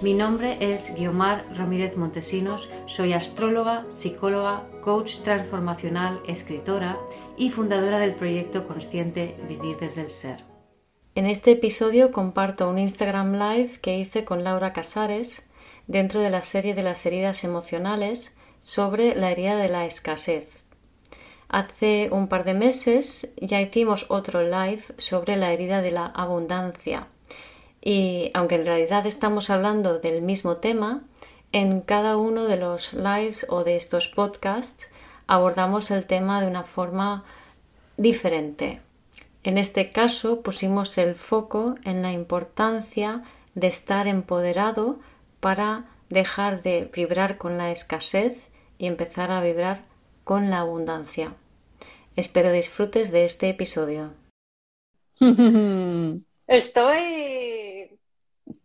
[0.00, 6.96] Mi nombre es Guiomar Ramírez Montesinos, soy astróloga, psicóloga, coach transformacional, escritora
[7.36, 10.44] y fundadora del proyecto consciente Vivir desde el Ser.
[11.16, 15.48] En este episodio comparto un Instagram Live que hice con Laura Casares
[15.88, 20.62] dentro de la serie de las heridas emocionales sobre la herida de la escasez.
[21.48, 27.08] Hace un par de meses ya hicimos otro live sobre la herida de la abundancia
[27.90, 31.04] y aunque en realidad estamos hablando del mismo tema,
[31.52, 34.90] en cada uno de los lives o de estos podcasts
[35.26, 37.24] abordamos el tema de una forma
[37.96, 38.82] diferente.
[39.42, 43.22] En este caso pusimos el foco en la importancia
[43.54, 44.98] de estar empoderado
[45.40, 49.80] para dejar de vibrar con la escasez y empezar a vibrar
[50.24, 51.32] con la abundancia.
[52.16, 54.12] Espero disfrutes de este episodio.
[56.48, 57.77] Estoy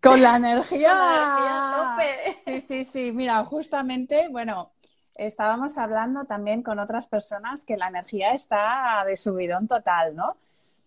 [0.09, 1.97] con la energía.
[2.43, 3.11] Sí, sí, sí.
[3.13, 4.71] Mira, justamente, bueno,
[5.15, 10.35] estábamos hablando también con otras personas que la energía está de subidón total, ¿no?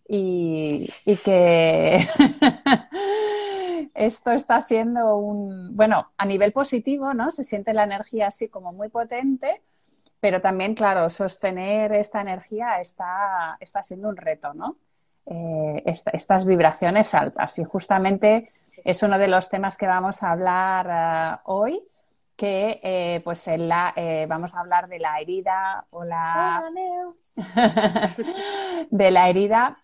[0.08, 0.88] Y,
[1.24, 1.98] que
[3.94, 7.32] esto está siendo un, bueno, a nivel positivo, ¿no?
[7.32, 9.62] Se siente la energía así como muy potente,
[10.20, 14.76] pero también, claro, sostener esta energía está, está siendo un reto, ¿no?
[15.26, 17.58] Eh, estas vibraciones altas.
[17.58, 18.52] Y justamente
[18.84, 21.82] es uno de los temas que vamos a hablar eh, hoy,
[22.36, 26.62] que eh, pues en la, eh, vamos a hablar de la herida o la
[28.90, 29.78] de la herida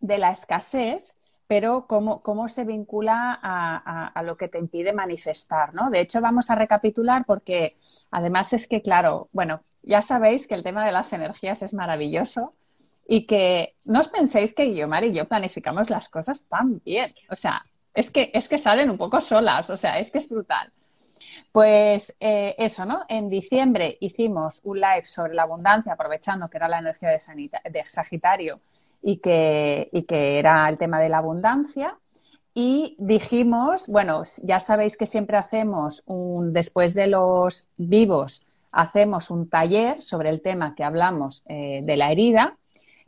[0.00, 1.14] de la escasez,
[1.46, 5.90] pero cómo, cómo se vincula a, a, lo que te impide manifestar, ¿no?
[5.90, 7.76] De hecho, vamos a recapitular porque
[8.10, 12.54] además es que, claro, bueno, ya sabéis que el tema de las energías es maravilloso
[13.06, 17.12] y que no os penséis que Guiomar y yo planificamos las cosas tan bien.
[17.28, 17.64] O sea,
[17.94, 20.72] es que, es que salen un poco solas, o sea, es que es brutal.
[21.52, 23.02] Pues eh, eso, ¿no?
[23.08, 28.60] En diciembre hicimos un live sobre la abundancia, aprovechando que era la energía de, Sagitario
[29.02, 31.96] y que, y que era el tema de la abundancia.
[32.54, 39.48] Y dijimos, bueno, ya sabéis que siempre hacemos un, después de los vivos, hacemos un
[39.48, 42.56] taller sobre el tema que hablamos eh, de la herida.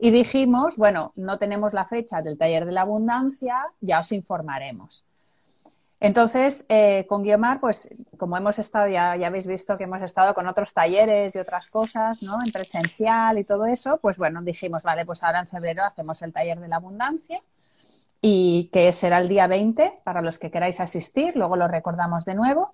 [0.03, 5.05] Y dijimos, bueno, no tenemos la fecha del taller de la abundancia, ya os informaremos.
[6.01, 7.87] Entonces, eh, con Guiomar, pues
[8.17, 11.69] como hemos estado, ya, ya, habéis visto que hemos estado con otros talleres y otras
[11.69, 12.35] cosas, ¿no?
[12.45, 16.33] En presencial y todo eso, pues bueno, dijimos, vale, pues ahora en febrero hacemos el
[16.33, 17.41] taller de la abundancia
[18.19, 22.35] y que será el día 20 para los que queráis asistir, luego lo recordamos de
[22.35, 22.73] nuevo.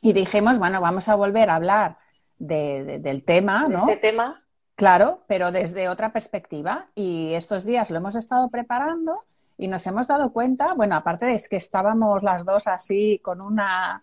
[0.00, 1.98] Y dijimos, bueno, vamos a volver a hablar
[2.38, 3.76] del tema, ¿no?
[3.80, 4.43] este tema.
[4.76, 6.86] Claro, pero desde otra perspectiva.
[6.94, 9.22] Y estos días lo hemos estado preparando
[9.56, 14.02] y nos hemos dado cuenta, bueno, aparte de que estábamos las dos así con una...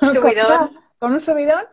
[0.00, 0.70] Subidón.
[0.98, 1.64] Con, un subidón,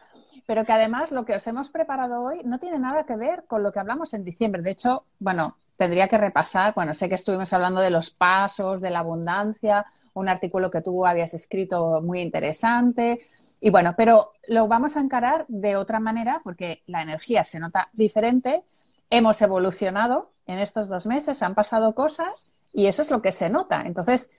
[0.46, 3.64] pero que además lo que os hemos preparado hoy no tiene nada que ver con
[3.64, 4.62] lo que hablamos en diciembre.
[4.62, 8.90] De hecho, bueno, tendría que repasar, bueno, sé que estuvimos hablando de los pasos, de
[8.90, 13.28] la abundancia, un artículo que tú habías escrito muy interesante,
[13.66, 17.88] y bueno, pero lo vamos a encarar de otra manera porque la energía se nota
[17.94, 18.66] diferente.
[19.10, 23.50] Hemos evolucionado en estos dos meses, han pasado cosas y eso es lo que se
[23.50, 23.84] nota.
[23.86, 24.30] Entonces,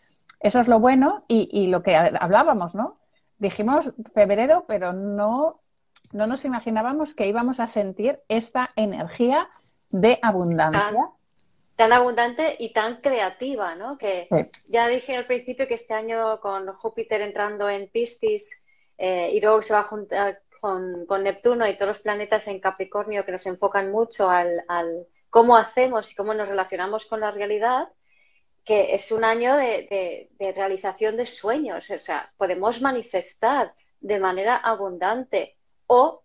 [0.41, 2.99] eso es lo bueno y, lo que hablábamos, ¿no?
[3.39, 5.63] Dijimos febrero, pero no,
[6.13, 9.49] no nos imaginábamos que íbamos a sentir esta energía
[9.89, 11.09] de abundancia.
[11.77, 13.97] Tan, abundante y tan creativa, ¿no?
[13.97, 14.29] Que
[14.69, 18.61] ya dije al principio que este año con Júpiter entrando en Piscis
[18.99, 23.27] eh, y luego se va a juntar con, Neptuno y todos los planetas en Capricornio
[23.27, 24.65] que nos enfocan mucho al,
[25.29, 27.89] cómo hacemos y cómo nos relacionamos con la realidad,
[28.65, 35.59] que es un año de, realización de sueños, o sea, podemos manifestar de manera abundante.
[35.87, 36.23] O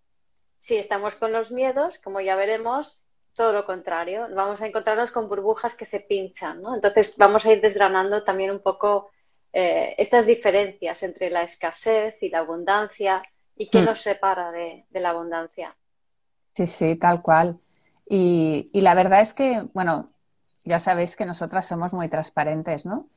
[0.59, 3.01] si estamos con los miedos, como ya veremos,
[3.33, 6.75] todo lo contrario, vamos a encontrarnos con burbujas que se pinchan, ¿no?
[6.75, 9.11] Entonces vamos a ir desgranando también un poco
[9.51, 13.23] eh, estas diferencias entre la escasez y la abundancia
[13.55, 13.85] y qué mm.
[13.85, 15.75] nos separa de, la abundancia.
[16.53, 17.59] Sí, sí, tal cual.
[18.07, 20.11] Y, la verdad es que, bueno,
[20.63, 23.09] ya sabéis que nosotras somos muy transparentes, ¿no?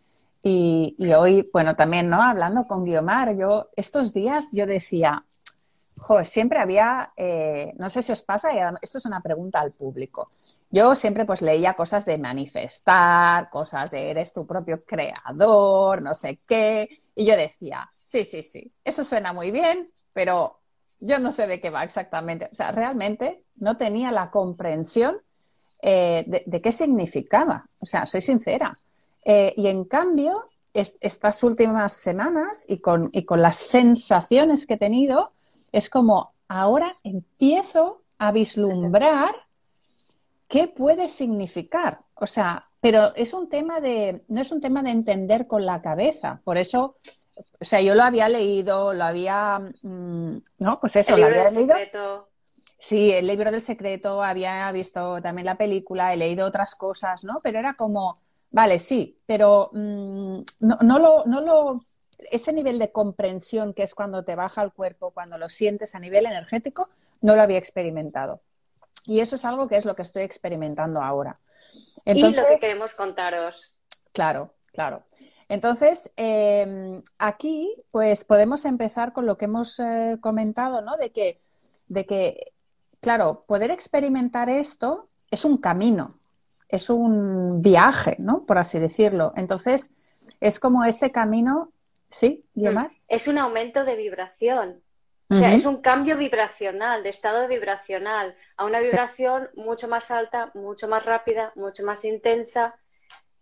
[0.43, 2.23] Y, hoy, bueno, también, ¿no?
[2.23, 5.25] Hablando con Guiomar, yo estos días yo decía,
[5.97, 8.51] joder, siempre había, eh, no sé si os pasa,
[8.81, 10.31] esto es una pregunta al público.
[10.71, 16.41] Yo siempre pues leía cosas de manifestar, cosas de eres tu propio creador, no sé
[16.47, 20.61] qué, y yo decía, sí, sí, sí, eso suena muy bien, pero
[21.01, 22.49] yo no sé de qué va exactamente.
[22.53, 25.17] O sea, realmente no tenía la comprensión
[25.83, 27.67] eh, de, qué significaba.
[27.81, 28.79] O sea, soy sincera.
[29.25, 34.79] Eh, y en cambio, estas últimas semanas y con, y con las sensaciones que he
[34.79, 35.33] tenido,
[35.73, 39.35] es como ahora empiezo a vislumbrar
[40.47, 42.01] qué puede significar.
[42.15, 45.81] O sea, pero es un tema de, no es un tema de entender con la
[45.81, 46.41] cabeza.
[46.45, 46.97] Por eso,
[47.61, 52.29] o sea, yo lo había leído, lo había, mm, no, pues eso, lo había leído.
[52.79, 57.39] Sí, el libro del secreto, había visto también la película, he leído otras cosas, ¿no?
[57.41, 58.19] Pero era como,
[58.51, 61.81] vale, sí, pero mm, no, no, lo, no lo,
[62.31, 65.99] ese nivel de comprensión que es cuando te baja el cuerpo, cuando lo sientes a
[65.99, 66.89] nivel energético,
[67.21, 68.41] no lo había experimentado.
[69.05, 71.39] Y eso es algo que es lo que estoy experimentando ahora.
[72.05, 73.79] Entonces, y lo que queremos contaros.
[74.13, 75.05] Claro, claro.
[75.49, 80.97] Entonces, em, aquí, pues podemos empezar con lo que hemos eh, comentado, ¿no?
[80.97, 81.41] De que,
[81.89, 82.53] de que,
[83.01, 86.19] claro, poder experimentar esto es un camino,
[86.69, 88.45] es un viaje, ¿no?
[88.45, 89.33] Por así decirlo.
[89.37, 89.91] Entonces,
[90.41, 91.71] es como este camino
[92.13, 92.79] ¿Sí, mm.
[93.09, 94.83] Es un aumento de vibración.
[95.31, 100.51] O sea, es un cambio vibracional, de estado vibracional, a una vibración mucho más alta,
[100.53, 102.79] mucho más rápida, mucho más intensa,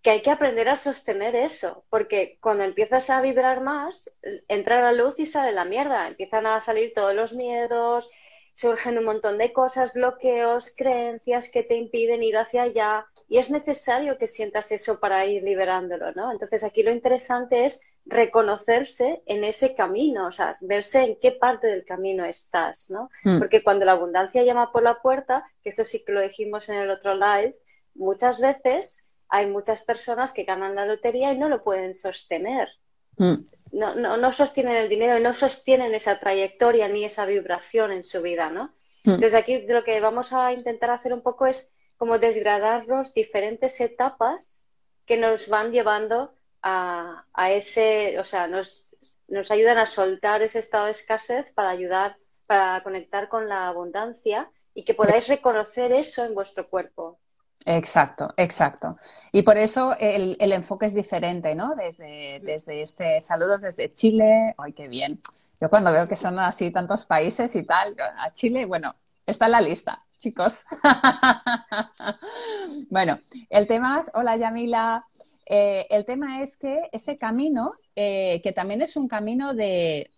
[0.00, 4.92] que hay que aprender a sostener eso, porque cuando empiezas a vibrar más, entra la
[4.92, 8.08] luz y sale la mierda, empiezan a salir todos los miedos,
[8.54, 13.50] surgen un montón de cosas, bloqueos, creencias que te impiden ir hacia allá, y es
[13.50, 16.30] necesario que sientas eso para ir liberándolo, ¿no?
[16.30, 21.66] Entonces aquí lo interesante es reconocerse en ese camino, o sea, verse en qué parte
[21.66, 23.10] del camino estás, ¿no?
[23.24, 23.38] Mm.
[23.38, 26.76] Porque cuando la abundancia llama por la puerta, que eso sí que lo dijimos en
[26.76, 27.56] el otro live,
[27.94, 32.68] muchas veces hay muchas personas que ganan la lotería y no lo pueden sostener.
[33.16, 33.34] Mm.
[33.72, 38.02] No, no, no, sostienen el dinero y no sostienen esa trayectoria ni esa vibración en
[38.02, 38.74] su vida, ¿no?
[39.04, 39.10] Mm.
[39.10, 43.80] Entonces aquí lo que vamos a intentar hacer un poco es como desgradar los diferentes
[43.80, 44.64] etapas
[45.06, 48.94] que nos van llevando a, ese, o sea, nos,
[49.28, 52.16] nos ayudan a soltar ese estado de escasez para ayudar,
[52.46, 57.18] para conectar con la abundancia y que podáis reconocer eso en vuestro cuerpo.
[57.66, 58.96] Exacto, exacto.
[59.32, 61.74] Y por eso el, enfoque es diferente, ¿no?
[61.74, 65.20] Desde, desde este, saludos desde Chile, ¡ay, qué bien!
[65.60, 68.94] Yo cuando veo que son así tantos países y tal, a Chile, bueno,
[69.26, 70.64] está en la lista, chicos.
[72.88, 73.20] bueno,
[73.50, 75.04] el tema es, hola Yamila,
[75.52, 80.08] eh, el tema es que ese camino, eh, que también es un camino de,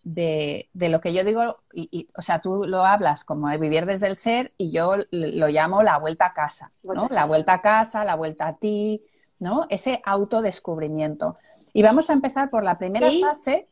[0.74, 4.16] lo que yo digo, y, o sea, tú lo hablas como de vivir desde el
[4.16, 7.08] ser y yo lo llamo la vuelta a casa, ¿no?
[7.10, 9.06] La vuelta a casa, la vuelta a ti,
[9.38, 9.64] ¿no?
[9.70, 11.38] Ese autodescubrimiento.
[11.72, 13.68] Y vamos a empezar por la primera fase.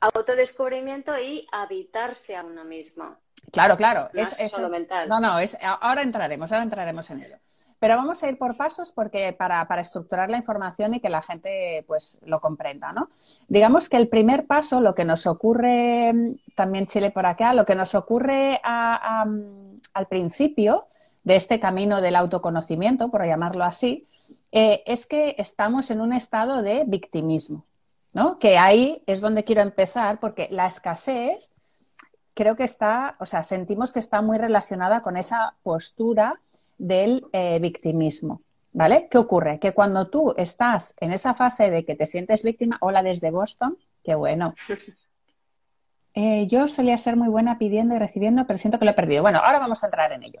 [0.00, 3.18] Autodescubrimiento y habitarse a uno mismo.
[3.52, 4.08] Claro, claro.
[4.14, 5.10] es, solo mental.
[5.10, 7.36] No, no, es, ahora entraremos, ahora entraremos en ello.
[7.80, 11.82] Pero vamos a ir por pasos porque para, estructurar la información y que la gente
[11.88, 13.08] pues lo comprenda, ¿no?
[13.48, 16.12] Digamos que el primer paso, lo que nos ocurre,
[16.54, 20.86] también Chile por acá, lo que nos ocurre al principio
[21.24, 24.06] de este camino del autoconocimiento, por llamarlo así,
[24.52, 27.64] eh, es que estamos en un estado de victimismo,
[28.12, 28.38] ¿no?
[28.38, 31.50] Que ahí es donde quiero empezar porque la escasez
[32.34, 36.40] creo que está, o sea, sentimos que está muy relacionada con esa postura
[36.80, 38.42] del eh, victimismo.
[38.72, 39.08] ¿Vale?
[39.10, 39.58] ¿Qué ocurre?
[39.58, 43.76] Que cuando tú estás en esa fase de que te sientes víctima, hola desde Boston,
[44.02, 44.54] qué bueno.
[46.16, 49.22] Eh, yo solía ser muy buena pidiendo y recibiendo, pero siento que lo he perdido.
[49.22, 50.40] Bueno, ahora vamos a entrar en ello.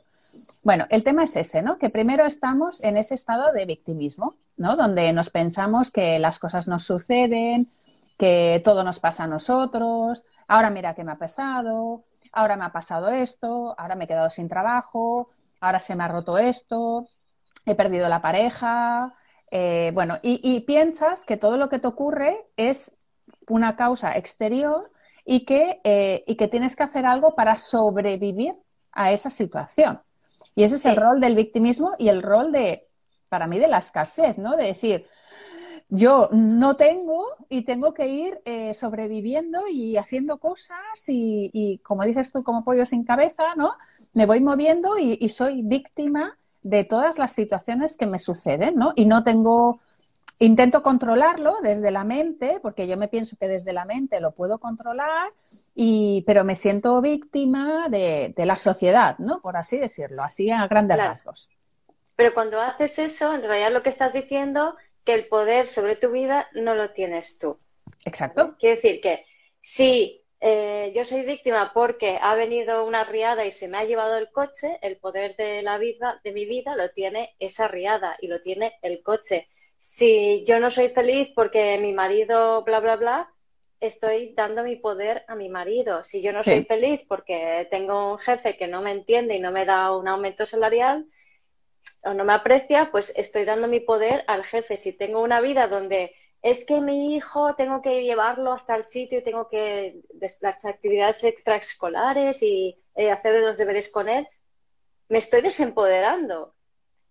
[0.64, 1.78] Bueno, el tema es ese, ¿no?
[1.78, 4.74] Que primero estamos en ese estado de victimismo, ¿no?
[4.74, 7.70] Donde nos pensamos que las cosas nos suceden,
[8.18, 12.72] que todo nos pasa a nosotros, ahora mira qué me ha pasado, ahora me ha
[12.72, 17.08] pasado esto, ahora me he quedado sin trabajo, ahora se me ha roto esto,
[17.66, 19.14] he perdido la pareja,
[19.50, 22.96] eh, bueno, y, piensas que todo lo que te ocurre es
[23.48, 24.90] una causa exterior
[25.24, 28.54] y que, eh, y que tienes que hacer algo para sobrevivir
[28.92, 30.00] a esa situación.
[30.54, 32.88] Y ese es el rol del victimismo y el rol de,
[33.28, 34.56] para mí, de la escasez, ¿no?
[34.56, 35.06] De decir,
[35.88, 42.04] yo no tengo y tengo que ir eh, sobreviviendo y haciendo cosas y, y, como
[42.04, 43.74] dices tú, como pollo sin cabeza, ¿no?
[44.12, 48.92] Me voy moviendo y, soy víctima de todas las situaciones que me suceden, ¿no?
[48.96, 49.80] Y no tengo,
[50.38, 54.58] intento controlarlo desde la mente, porque yo me pienso que desde la mente lo puedo
[54.58, 55.30] controlar,
[55.74, 59.40] y, pero me siento víctima de, la sociedad, ¿no?
[59.40, 61.48] Por así decirlo, así a grandes rasgos.
[62.16, 66.10] Pero cuando haces eso, en realidad lo que estás diciendo, que el poder sobre tu
[66.10, 67.58] vida no lo tienes tú.
[68.04, 68.56] Exacto.
[68.58, 69.24] Quiere decir que
[69.62, 74.16] si eh, yo soy víctima porque ha venido una riada y se me ha llevado
[74.16, 78.26] el coche, el poder de la vida, de mi vida, lo tiene esa riada y
[78.26, 79.48] lo tiene el coche.
[79.76, 83.34] Si yo no soy feliz porque mi marido, bla, bla, bla,
[83.80, 86.04] estoy dando mi poder a mi marido.
[86.04, 89.52] Si yo no soy feliz porque tengo un jefe que no me entiende y no
[89.52, 91.06] me da un aumento salarial
[92.02, 94.76] o no me aprecia, pues estoy dando mi poder al jefe.
[94.76, 99.18] Si tengo una vida donde es que mi hijo tengo que llevarlo hasta el sitio
[99.18, 100.00] y tengo que
[100.40, 104.26] las actividades extraescolares y eh, hacer los deberes con él,
[105.08, 106.54] me estoy desempoderando.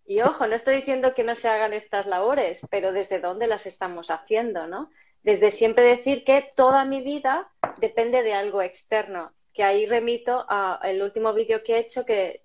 [0.05, 3.67] Y ojo, no estoy diciendo que no se hagan estas labores, pero desde dónde las
[3.67, 4.89] estamos haciendo, ¿no?
[5.21, 11.01] Desde siempre decir que toda mi vida depende de algo externo, que ahí remito al
[11.03, 12.41] último vídeo que he hecho que,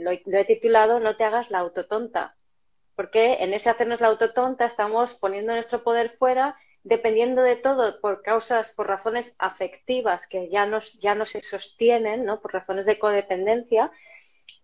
[0.00, 2.37] lo he titulado No te hagas la autotonta
[2.98, 8.22] porque en ese hacernos la autotonta estamos poniendo nuestro poder fuera dependiendo de todo por
[8.22, 12.40] causas, por razones afectivas que ya, nos, ya no se sostienen, ¿no?
[12.40, 13.92] por razones de codependencia,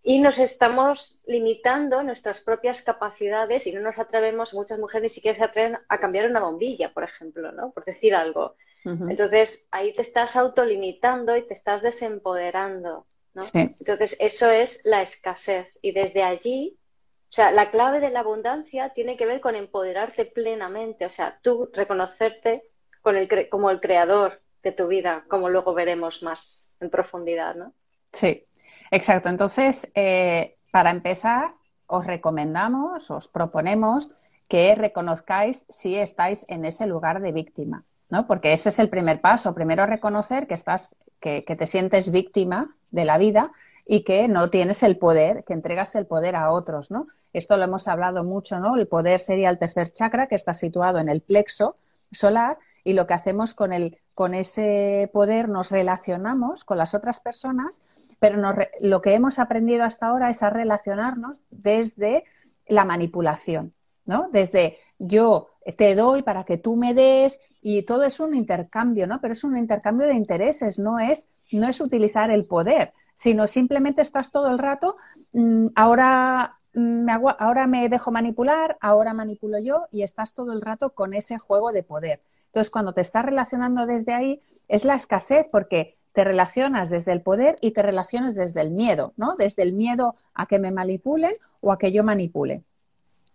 [0.02, 5.38] y nos estamos limitando nuestras propias capacidades y no nos atrevemos, muchas mujeres ni siquiera
[5.38, 7.70] se atreven a cambiar una bombilla, por ejemplo, ¿no?
[7.70, 8.56] por decir algo.
[8.84, 13.06] Entonces ahí te estás autolimitando y te estás desempoderando.
[13.32, 13.42] ¿no?
[13.54, 16.76] Entonces eso es la escasez y desde allí
[17.34, 21.36] o sea, la clave de la abundancia tiene que ver con empoderarte plenamente, o sea,
[21.42, 22.62] tú reconocerte
[23.50, 27.72] como el creador de tu vida, como luego veremos más en profundidad, ¿no?
[28.12, 28.46] Sí,
[28.92, 29.30] exacto.
[29.30, 31.54] Entonces, eh, para empezar,
[31.88, 34.12] os recomendamos, os proponemos
[34.46, 38.28] que reconozcáis si estáis en ese lugar de víctima, ¿no?
[38.28, 39.56] Porque ese es el primer paso.
[39.56, 43.50] Primero reconocer que estás, que te sientes víctima de la vida
[43.84, 47.08] y que no tienes el poder, que entregas el poder a otros, ¿no?
[47.34, 48.76] Esto lo hemos hablado mucho, ¿no?
[48.76, 51.76] El poder sería el tercer chakra que está situado en el plexo
[52.12, 57.18] solar y lo que hacemos con, el, con ese poder nos relacionamos con las otras
[57.18, 57.82] personas,
[58.20, 58.40] pero
[58.80, 62.24] lo que hemos aprendido hasta ahora es a relacionarnos desde
[62.68, 63.74] la manipulación,
[64.06, 64.28] ¿no?
[64.32, 69.20] Desde yo te doy para que tú me des y todo es un intercambio, ¿no?
[69.20, 74.02] Pero es un intercambio de intereses, no es, no es utilizar el poder, sino simplemente
[74.02, 74.96] estás todo el rato,
[75.32, 76.58] mm, ahora
[77.38, 81.72] ahora me dejo manipular, ahora manipulo yo y estás todo el rato con ese juego
[81.72, 82.20] de poder.
[82.46, 87.20] Entonces, cuando te estás relacionando desde ahí, es la escasez porque te relacionas desde el
[87.20, 89.34] poder y te relacionas desde el miedo, ¿no?
[89.36, 92.62] Desde el miedo a que me manipulen o a que yo manipule.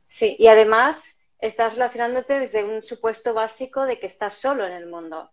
[0.08, 4.88] Sí, y además estás relacionándote desde un supuesto básico de que estás solo en el
[4.88, 5.30] mundo.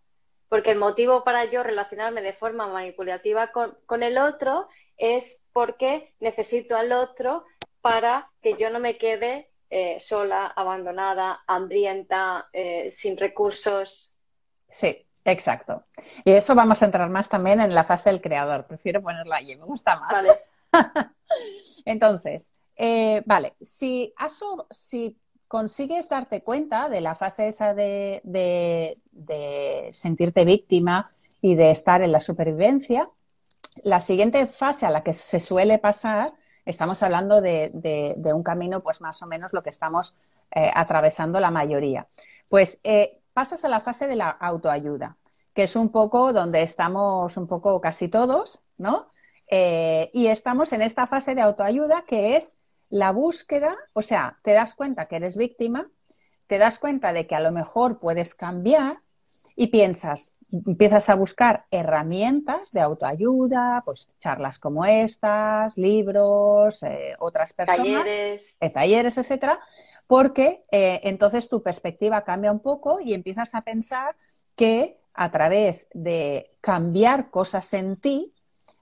[0.49, 6.75] Porque el motivo para yo relacionarme de forma manipulativa con el otro es porque necesito
[6.75, 7.45] al otro
[7.87, 14.15] para que yo no me quede eh, sola, abandonada, hambrienta, eh, sin recursos.
[14.69, 15.83] Sí, exacto.
[16.23, 18.65] Y eso vamos a entrar más también en la fase del creador.
[18.65, 20.11] Prefiero ponerlo allí, me gusta más.
[20.11, 20.29] Vale.
[21.85, 24.13] Entonces, eh, vale, si,
[24.69, 25.17] si
[25.47, 32.11] consigues darte cuenta de la fase esa de, de, sentirte víctima y de estar en
[32.11, 33.09] la supervivencia,
[33.83, 36.33] la siguiente fase a la que se suele pasar
[36.67, 40.15] estamos hablando de, un camino, pues más o menos lo que estamos
[40.51, 42.07] eh, atravesando la mayoría.
[42.49, 45.17] Pues eh, pasas a la fase de la autoayuda,
[45.53, 49.07] que es un poco donde estamos un poco casi todos, ¿no?
[49.49, 52.57] Eh, y estamos en esta fase de autoayuda que es
[52.89, 55.89] la búsqueda, o sea, te das cuenta que eres víctima,
[56.47, 58.99] te das cuenta de que a lo mejor puedes cambiar
[59.55, 67.53] y piensas, empiezas a buscar herramientas de autoayuda, pues charlas como estas, libros, eh, otras
[67.53, 69.59] personas, talleres, eh, talleres etcétera,
[70.07, 74.15] porque eh, entonces tu perspectiva cambia un poco y empiezas a pensar
[74.55, 78.33] que a través de cambiar cosas en ti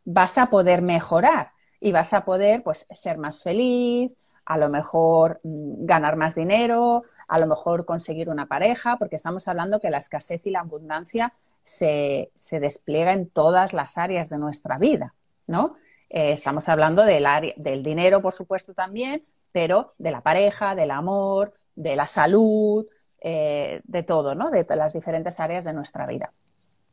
[0.03, 4.11] vas a poder mejorar y vas a poder pues ser más feliz,
[4.45, 9.47] a lo mejor mm, ganar más dinero, a lo mejor conseguir una pareja, porque estamos
[9.47, 11.33] hablando que la escasez y la abundancia
[11.65, 15.13] se, despliega en todas las áreas de nuestra vida,
[15.47, 15.75] ¿no?
[16.09, 20.91] Eh, estamos hablando del, área, del dinero, por supuesto, también, pero de la pareja, del
[20.91, 22.85] amor, de la salud,
[23.19, 24.51] eh, de todo, ¿no?
[24.51, 26.31] De las diferentes áreas de nuestra vida.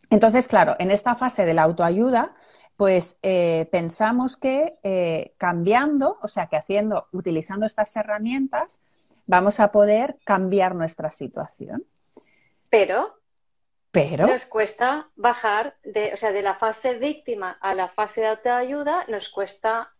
[0.09, 2.35] Entonces, claro, en esta fase de la autoayuda,
[2.77, 8.81] pues eh, pensamos que cambiando, o sea, que haciendo, utilizando estas herramientas,
[9.27, 11.85] vamos a poder cambiar nuestra situación.
[12.71, 13.22] Pero,
[13.93, 18.29] pero nos cuesta bajar de, o sea, de la fase víctima a la fase de
[18.29, 19.93] autoayuda, nos cuesta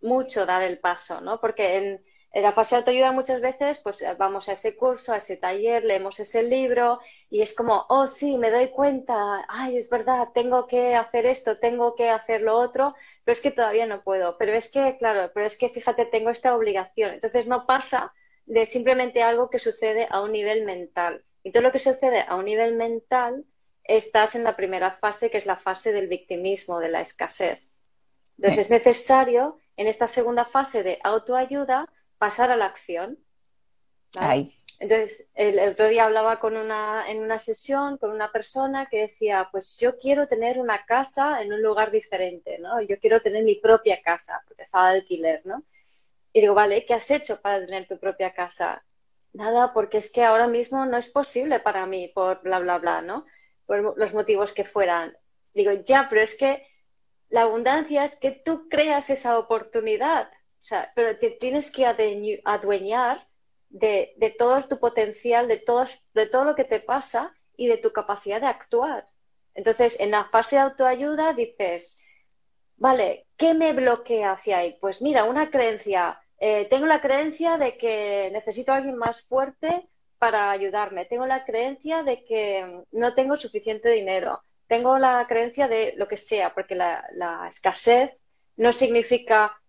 [0.00, 1.40] mucho dar el paso, ¿no?
[1.40, 5.36] Porque en, la fase de autoayuda muchas veces pues vamos a ese curso, a ese
[5.36, 10.28] taller, leemos ese libro y es como, oh sí, me doy cuenta, ay, es verdad,
[10.32, 14.38] tengo que hacer esto, tengo que hacer lo otro, pero es que todavía no puedo,
[14.38, 17.14] pero es que, claro, pero es que fíjate, tengo esta obligación.
[17.14, 18.12] Entonces no pasa
[18.46, 21.24] de simplemente algo que sucede a un nivel mental.
[21.42, 23.44] Y todo lo que sucede a un nivel mental,
[23.84, 27.76] estás en la primera fase, que es la fase del victimismo, de la escasez.
[28.36, 33.18] Entonces es necesario en esta segunda fase de autoayuda pasar a la acción.
[34.78, 39.48] Entonces, el, otro día hablaba con una, en una sesión con una persona que decía,
[39.52, 42.80] pues yo quiero tener una casa en un lugar diferente, ¿no?
[42.80, 45.62] Yo quiero tener mi propia casa, porque estaba de alquiler, ¿no?
[46.32, 48.82] Y digo, vale, ¿qué has hecho para tener tu propia casa?
[49.32, 53.02] Nada, porque es que ahora mismo no es posible para mí, por bla, bla, bla,
[53.02, 53.26] ¿no?
[53.66, 55.16] Por los motivos que fueran.
[55.54, 56.66] Digo, ya, pero es que
[57.28, 60.28] la abundancia es que tú creas esa oportunidad.
[60.58, 61.86] O sea, pero te tienes que
[62.44, 63.26] adueñar
[63.68, 67.78] de, de, todo tu potencial, de todo, de todo lo que te pasa y de
[67.78, 69.06] tu capacidad de actuar.
[69.54, 72.00] Entonces, en la fase de autoayuda dices,
[72.76, 74.76] vale, ¿qué me bloquea hacia ahí?
[74.80, 76.19] Pues mira, una creencia.
[76.40, 81.04] Eh, tengo la creencia de que necesito a alguien más fuerte para ayudarme.
[81.04, 84.42] Tengo la creencia de que no tengo suficiente dinero.
[84.66, 88.10] Tengo la creencia de lo que sea, porque la, la escasez
[88.56, 89.60] no significa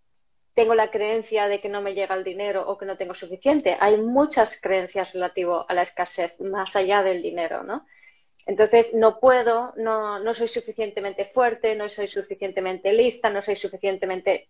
[0.53, 3.77] tengo la creencia de que no me llega el dinero o que no tengo suficiente.
[3.79, 7.85] Hay muchas creencias relativo a la escasez, más allá del dinero, ¿no?
[8.45, 14.49] Entonces, no puedo, no, no soy suficientemente fuerte, no soy suficientemente lista, no soy suficientemente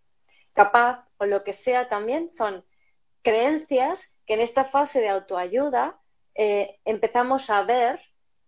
[0.54, 2.66] capaz o lo que sea también son
[3.22, 6.00] creencias que en esta fase de autoayuda
[6.36, 8.00] eh, empezamos a ver,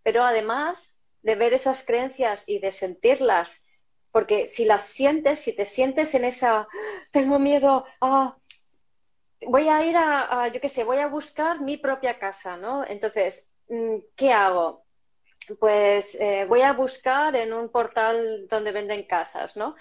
[0.04, 3.66] pero además de ver esas creencias y de sentirlas
[4.14, 6.68] porque si las sientes, si te sientes en esa,
[7.12, 8.38] tengo miedo a,
[9.48, 12.86] voy a ir a, yo qué sé, voy a buscar mi propia casa, ¿no?
[12.86, 14.86] Entonces, mm, ¿qué hago?
[15.60, 19.76] Pues eh, voy a buscar en un portal donde venden casas, ¿no?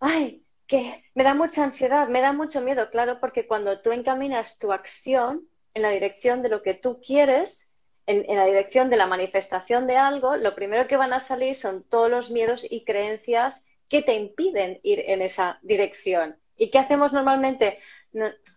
[0.00, 4.58] Ay, que me da mucha ansiedad, me da mucho miedo, claro, porque cuando tú encaminas
[4.58, 7.72] tu acción en la dirección de lo que tú quieres,
[8.06, 11.82] en, la dirección de la manifestación de algo, lo primero que van a salir son
[11.84, 16.36] todos los miedos y creencias que te impiden ir en esa dirección.
[16.56, 17.78] ¿Y qué hacemos normalmente?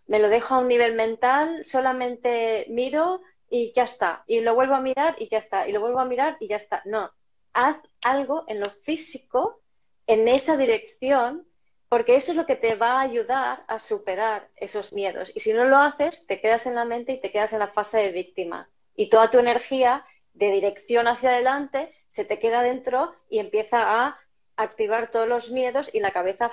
[0.05, 4.23] me lo dejo a un nivel mental, solamente miro y ya está.
[4.27, 5.67] Y lo vuelvo a mirar y ya está.
[5.67, 6.83] Y lo vuelvo a mirar y ya está.
[6.85, 7.11] No,
[7.53, 9.59] haz algo en lo físico,
[10.05, 11.46] en esa dirección,
[11.89, 15.31] porque eso es lo que te va a ayudar a superar esos miedos.
[15.35, 17.67] Y si no lo haces, te quedas en la mente y te quedas en la
[17.67, 23.15] fase de víctima y toda tu energía de dirección hacia adelante se te queda dentro
[23.29, 24.19] y empieza a
[24.57, 26.51] activar todos los miedos y la cabeza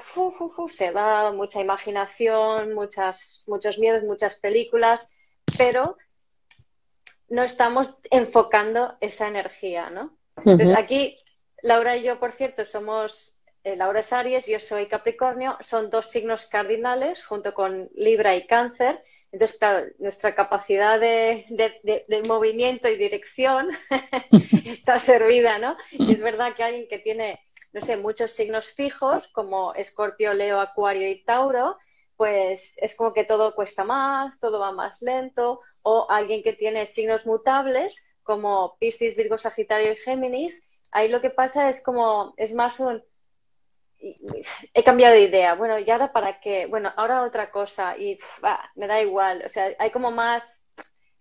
[0.71, 5.17] se va, mucha imaginación, muchas, muchos miedos, muchas películas,
[5.57, 5.97] pero
[7.29, 10.17] no estamos enfocando esa energía, ¿no?
[10.37, 11.17] Entonces aquí,
[11.63, 13.34] Laura y yo, por cierto, somos,
[13.65, 19.03] Laura es Aries, yo soy Capricornio, son dos signos cardinales junto con Libra y Cáncer,
[19.35, 21.45] entonces, claro, nuestra capacidad de,
[22.29, 23.69] movimiento y dirección
[24.65, 25.77] está servida, ¿no?
[25.91, 27.41] Y es verdad que alguien que tiene,
[27.73, 31.79] no sé, muchos signos fijos, como Escorpio, Leo, Acuario y Tauro,
[32.17, 36.87] pues es como que todo cuesta más, todo va más lento, o alguien que tiene
[36.87, 42.55] signos mutables, como Piscis, Virgo, Sagitario y Géminis, ahí lo que pasa es como, es
[42.55, 43.03] más un,
[44.75, 45.55] he cambiado de idea.
[45.55, 46.67] Bueno, ¿y ahora para qué?
[46.67, 48.19] Bueno, ahora otra cosa y
[48.75, 49.43] me da igual.
[49.47, 50.63] O sea, hay como más,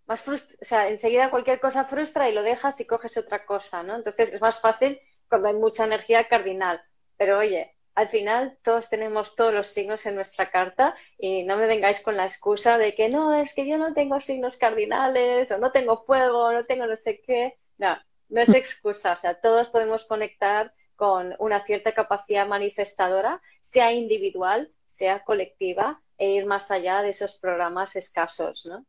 [0.05, 3.95] más o sea, enseguida cualquier cosa frustra y lo dejas y coges otra cosa, ¿no?
[3.95, 6.81] Entonces es más fácil cuando hay mucha energía cardinal.
[7.17, 11.67] Pero oye, al final todos tenemos todos los signos en nuestra carta y no me
[11.67, 15.57] vengáis con la excusa de que no, es que yo no tengo signos cardinales o
[15.57, 17.57] no tengo fuego, no tengo no sé qué.
[17.77, 17.97] No,
[18.29, 19.13] no es excusa.
[19.13, 26.31] O sea, todos podemos conectar con una cierta capacidad manifestadora, sea individual, sea colectiva, e
[26.31, 28.85] ir más allá de esos programas escasos, ¿no?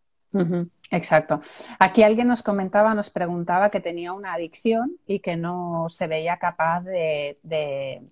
[0.91, 1.41] exacto.
[1.79, 6.39] Aquí alguien nos comentaba, nos preguntaba que tenía una adicción y que no se veía
[6.39, 8.03] capaz de,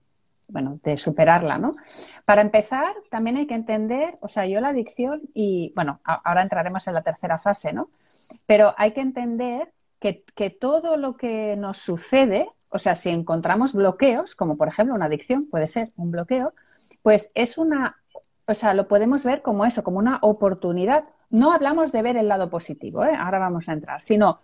[0.46, 1.74] bueno, de superarla, ¿no?
[2.24, 6.86] Para empezar, también hay que entender, o sea, yo la adicción y, bueno, ahora entraremos
[6.86, 7.90] en la tercera fase, ¿no?
[8.46, 13.74] Pero hay que entender que, que todo lo que nos sucede o sea, si encontramos
[13.74, 16.54] bloqueos, como por ejemplo una adicción, puede ser un bloqueo,
[17.02, 17.98] pues es una,
[18.46, 21.04] o sea, lo podemos ver como eso, como una oportunidad.
[21.30, 23.12] no hablamos de ver el lado positivo, ¿eh?
[23.16, 24.40] ahora vamos a entrar, sino,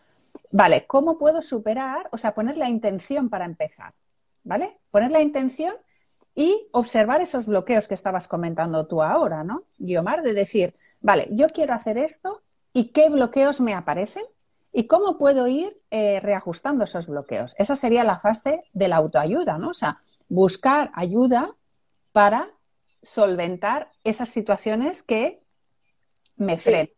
[0.51, 2.09] vale, ¿cómo puedo superar?
[2.13, 3.93] O sea, poner la intención para empezar,
[4.45, 4.79] ¿vale?
[4.91, 5.75] Poner la intención
[6.35, 9.65] y observar esos bloqueos que estabas comentando tú ahora, ¿no?
[9.79, 14.25] Guiomar, de decir, vale, yo quiero hacer esto y qué bloqueos me aparecen
[14.73, 17.55] y cómo puedo ir eh, reajustando esos bloqueos.
[17.59, 19.71] Esa sería la fase de la autoayuda, ¿no?
[19.71, 21.55] O sea, buscar ayuda
[22.13, 22.51] para
[23.03, 25.43] solventar esas situaciones que
[26.37, 26.91] me frenan.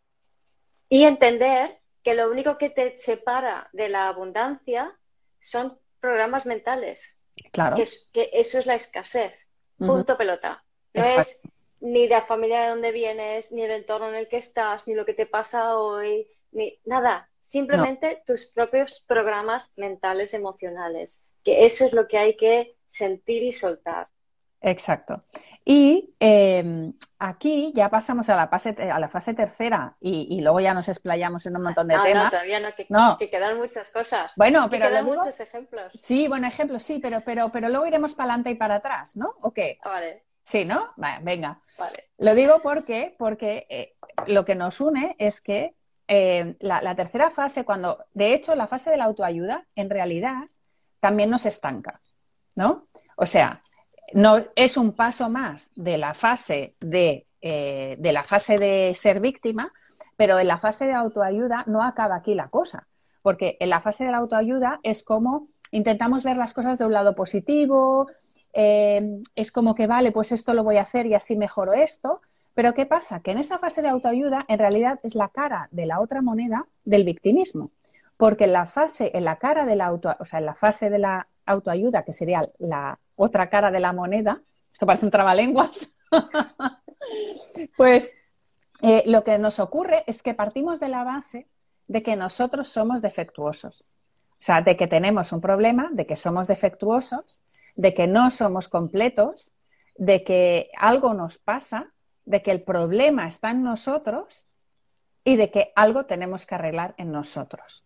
[0.88, 4.96] Y entender que lo único que te separa de la abundancia
[5.40, 7.20] son programas mentales.
[7.52, 7.76] Claro.
[7.76, 9.46] Que, eso es la escasez.
[9.78, 10.62] Punto pelota.
[10.92, 11.40] No es
[11.80, 15.06] ni la familia de donde vienes, ni el entorno en el que estás, ni lo
[15.06, 17.28] que te pasa hoy, ni nada.
[17.38, 21.30] Simplemente tus propios programas mentales, emocionales.
[21.42, 24.08] Que eso es lo que hay que sentir y soltar.
[24.62, 25.24] Exacto.
[25.64, 30.74] Y em, aquí ya pasamos a la fase, a la fase tercera y, luego ya
[30.74, 32.24] nos explayamos en un montón de temas.
[32.24, 32.74] No, todavía no
[33.18, 34.30] que, quedan muchas cosas.
[34.36, 35.92] Bueno, pero quedan muchos ejemplos.
[35.94, 39.34] Sí, buen ejemplo, sí, pero, pero, pero luego iremos para adelante y para atrás, ¿no?
[39.40, 39.78] ¿O qué?
[39.82, 40.24] Ah, vale.
[40.42, 40.92] Sí, ¿no?
[41.22, 41.60] venga.
[42.18, 43.94] Lo digo porque, porque eh,
[44.26, 45.76] lo que nos une es que
[46.12, 50.48] eh, la, tercera fase, cuando, de hecho, la fase de la autoayuda, en realidad,
[50.98, 52.00] también nos estanca,
[52.56, 52.88] ¿no?
[53.14, 53.62] O sea,
[54.12, 59.20] no, es un paso más de la fase de, eh, de la fase de ser
[59.20, 59.72] víctima,
[60.16, 62.88] pero en la fase de autoayuda no acaba aquí la cosa,
[63.22, 66.92] porque en la fase de la autoayuda es como intentamos ver las cosas de un
[66.92, 68.08] lado positivo,
[68.52, 72.20] eh, es como que vale, pues esto lo voy a hacer y así mejoro esto,
[72.54, 73.20] pero ¿qué pasa?
[73.20, 76.66] Que en esa fase de autoayuda en realidad es la cara de la otra moneda
[76.84, 77.70] del victimismo,
[78.16, 80.90] porque en la fase, en la cara de la auto, o sea, en la fase
[80.90, 85.92] de la autoayuda, que sería la otra cara de la moneda, esto parece un trabalenguas,
[87.76, 88.14] pues
[88.82, 91.48] eh, lo que nos ocurre es que partimos de la base
[91.86, 93.84] de que nosotros somos defectuosos.
[94.40, 97.42] O sea, de que tenemos un problema, de que somos defectuosos,
[97.76, 99.52] de que no somos completos,
[99.96, 101.92] de que algo nos pasa,
[102.24, 104.46] de que el problema está en nosotros
[105.24, 107.84] y de que algo tenemos que arreglar en nosotros.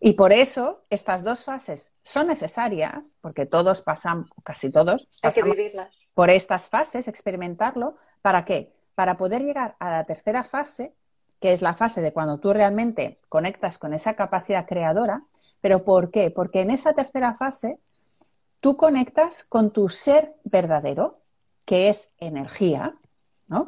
[0.00, 5.08] Y por eso estas dos fases son necesarias, porque todos pasan, casi todos,
[6.14, 7.96] por estas fases, experimentarlo.
[8.22, 8.72] ¿Para qué?
[8.94, 10.92] Para poder llegar a la tercera fase,
[11.40, 15.22] que es la fase de cuando tú realmente conectas con esa capacidad creadora.
[15.60, 16.30] ¿Pero por qué?
[16.30, 17.78] Porque en esa tercera fase
[18.60, 21.20] tú conectas con tu ser verdadero,
[21.64, 22.94] que es energía,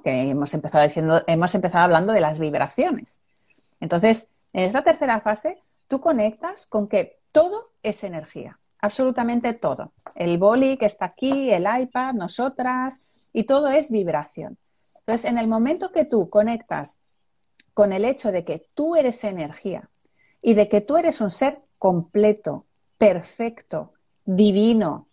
[0.02, 3.20] que hemos empezado, diciendo, hemos empezado hablando de las vibraciones.
[3.80, 9.92] Entonces, en esta tercera fase tú conectas con que todo es energía, absolutamente todo.
[10.14, 14.58] El boli que está aquí, el iPad, nosotras, y todo es vibración.
[14.98, 16.98] Entonces, en el momento que tú conectas
[17.72, 19.88] con el hecho de que tú eres energía
[20.42, 22.66] y de que tú eres un ser completo,
[22.98, 23.92] perfecto,
[24.24, 25.06] divino,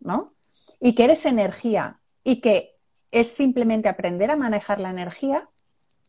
[0.00, 0.32] ¿no?
[0.80, 2.77] Y que eres energía y que
[3.10, 5.48] es simplemente aprender a manejar la energía,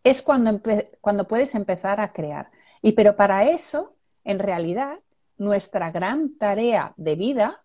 [0.04, 0.62] es cuando,
[1.02, 2.52] cuando puedes empezar a crear.
[2.82, 5.00] Y pero para eso en realidad,
[5.38, 7.64] nuestra gran tarea de vida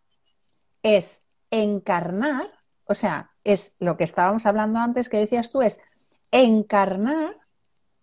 [0.82, 1.20] es
[1.50, 2.50] encarnar,
[2.86, 5.80] o sea, es lo que estábamos hablando antes que decías tú, es
[6.30, 7.36] encarnar,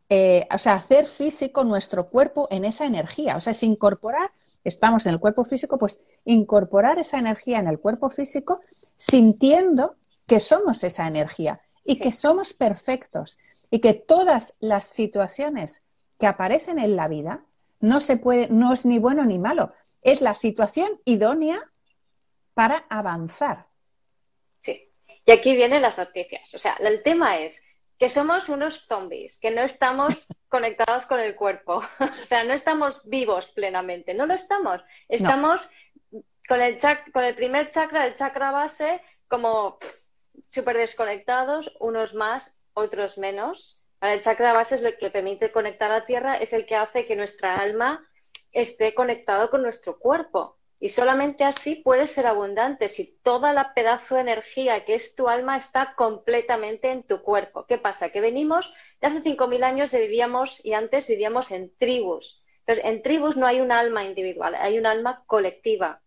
[0.10, 4.32] eh, o sea, hacer físico nuestro cuerpo en esa energía, o sea, es incorporar,
[4.64, 8.60] estamos en el cuerpo físico, pues incorporar esa energía en el cuerpo físico
[8.96, 9.96] sintiendo
[10.32, 13.38] que somos esa energía y que somos perfectos
[13.70, 15.84] y que todas las situaciones
[16.18, 17.44] que aparecen en la vida
[17.82, 19.74] no se puede, no es ni bueno ni malo.
[20.02, 21.70] Es la situación idónea
[22.54, 23.66] para avanzar.
[24.62, 24.90] Sí.
[25.26, 26.54] Y aquí vienen las noticias.
[26.54, 27.62] O sea, el tema es
[28.00, 31.82] que somos unos zombies, que no estamos conectados con el cuerpo.
[32.00, 34.14] o sea, no estamos vivos plenamente.
[34.14, 34.82] No lo estamos.
[35.10, 35.60] Estamos
[36.48, 36.78] con, el
[37.12, 39.78] con el primer chakra, el chakra base, como
[40.48, 46.00] súper desconectados, unos más, otros menos el chakra base es lo que permite conectar a
[46.00, 48.04] la tierra, es el que hace que nuestra alma
[48.52, 50.58] esté conectado con nuestro cuerpo.
[50.80, 55.30] Y solamente así puede ser abundante si toda la pedazo de energía que es tu
[55.30, 57.68] alma está completamente en tu cuerpo.
[57.68, 58.10] ¿Qué pasa?
[58.10, 62.44] Que venimos de hace 5.000 años vivíamos y antes vivíamos en tribus.
[62.62, 66.02] Entonces, en tribus no hay un alma individual, hay un alma colectiva.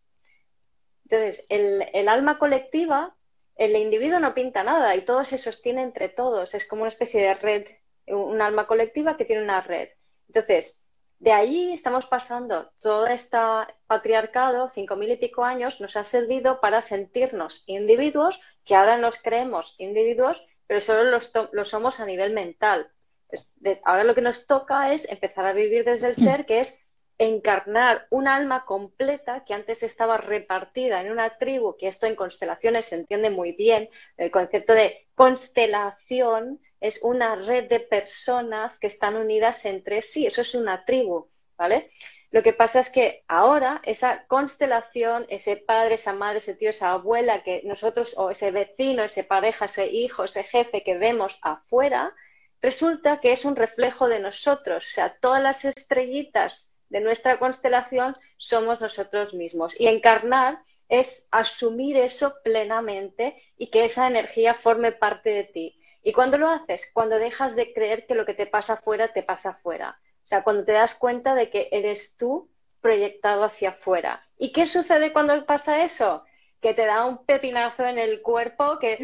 [1.04, 3.14] Entonces, el, el alma colectiva,
[3.56, 6.54] el individuo no pinta nada y todo se sostiene entre todos.
[6.54, 7.66] Es como una especie de red
[8.06, 9.88] un alma colectiva que tiene una red.
[10.28, 10.84] Entonces,
[11.18, 13.38] de allí estamos pasando todo este
[13.86, 19.18] patriarcado, cinco mil y pico años, nos ha servido para sentirnos individuos, que ahora nos
[19.18, 22.90] creemos individuos, pero solo los, somos a nivel mental.
[23.84, 26.83] ahora lo que nos toca es empezar a vivir desde el ser, que es
[27.18, 32.86] encarnar un alma completa que antes estaba repartida en una tribu, que esto en constelaciones
[32.86, 39.16] se entiende muy bien, el concepto de constelación es una red de personas que están
[39.16, 41.88] unidas entre sí, eso es una tribu, ¿vale?
[42.30, 46.90] Lo que pasa es que ahora esa constelación, ese padre, esa madre, ese tío, esa
[46.90, 52.12] abuela que nosotros, o ese vecino, ese pareja, ese hijo, ese jefe que vemos afuera,
[52.60, 54.84] resulta que es un reflejo de nosotros.
[54.84, 59.74] O sea, todas las estrellitas de nuestra constelación somos nosotros mismos.
[59.80, 65.80] Y encarnar es asumir eso plenamente y que esa energía forme parte de ti.
[66.04, 66.88] ¿Y cuando lo haces?
[66.94, 69.98] Cuando dejas de creer que lo que te pasa afuera te pasa afuera.
[70.24, 72.48] O sea, cuando te das cuenta de que eres tú
[72.80, 74.24] proyectado hacia afuera.
[74.38, 76.22] ¿Y qué sucede cuando pasa eso?
[76.60, 78.98] Que te da un pepinazo en el cuerpo que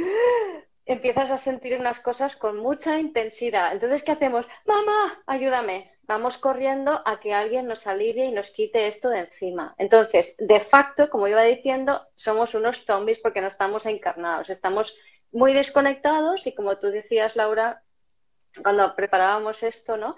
[0.93, 3.73] empiezas a sentir unas cosas con mucha intensidad.
[3.73, 4.47] Entonces, ¿qué hacemos?
[4.67, 5.93] Mamá, ayúdame.
[6.03, 9.75] Vamos corriendo a que alguien nos alivie y nos quite esto de encima.
[9.79, 14.97] Entonces, de facto, como iba diciendo, somos unos zombies porque no estamos encarnados, estamos
[15.31, 17.85] muy desconectados y como tú decías, Laura,
[18.63, 20.17] cuando preparábamos esto, ¿no?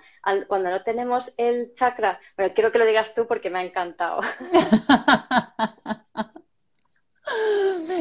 [0.48, 4.22] cuando no tenemos el chakra, bueno, quiero que lo digas tú porque me ha encantado.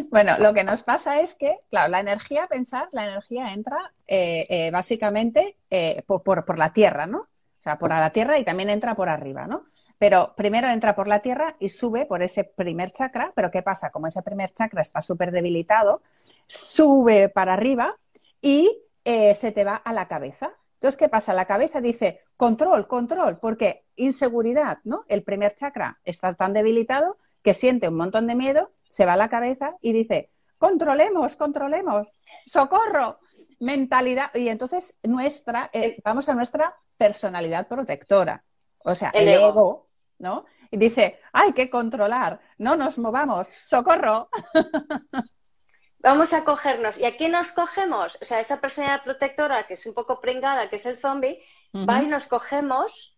[0.10, 4.46] bueno, lo que nos pasa es que, claro, la energía, pensar, la energía entra eh,
[4.50, 7.20] eh, básicamente eh, por, por, la tierra, ¿no?
[7.20, 9.66] O sea, por la tierra y también entra por arriba, ¿no?
[9.98, 13.92] Pero primero entra por la tierra y sube por ese primer chakra, pero ¿qué pasa?
[13.92, 16.02] Como ese primer chakra está súper debilitado,
[16.48, 17.96] sube para arriba
[18.42, 20.54] y se te va a la cabeza.
[20.82, 21.34] Entonces, ¿qué pasa?
[21.34, 25.06] La cabeza dice control, control, porque inseguridad, ¿no?
[25.08, 29.18] El primer chakra está tan debilitado que siente un montón de miedo, se va a
[29.18, 32.08] la cabeza y dice, controlemos, controlemos,
[32.46, 33.20] socorro,
[33.60, 34.36] mentalidad.
[34.36, 38.44] Y entonces nuestra, eh, vamos a nuestra personalidad protectora,
[38.84, 39.88] o sea, el, ego,
[40.20, 40.46] ¿no?
[40.70, 44.30] Y dice, hay que controlar, no nos movamos, socorro.
[46.00, 46.98] vamos a cogernos.
[46.98, 48.18] ¿Y a quién nos cogemos?
[48.22, 51.42] O sea, esa personalidad protectora que es un poco pringada, que es el zombie,
[51.74, 53.11] va y nos cogemos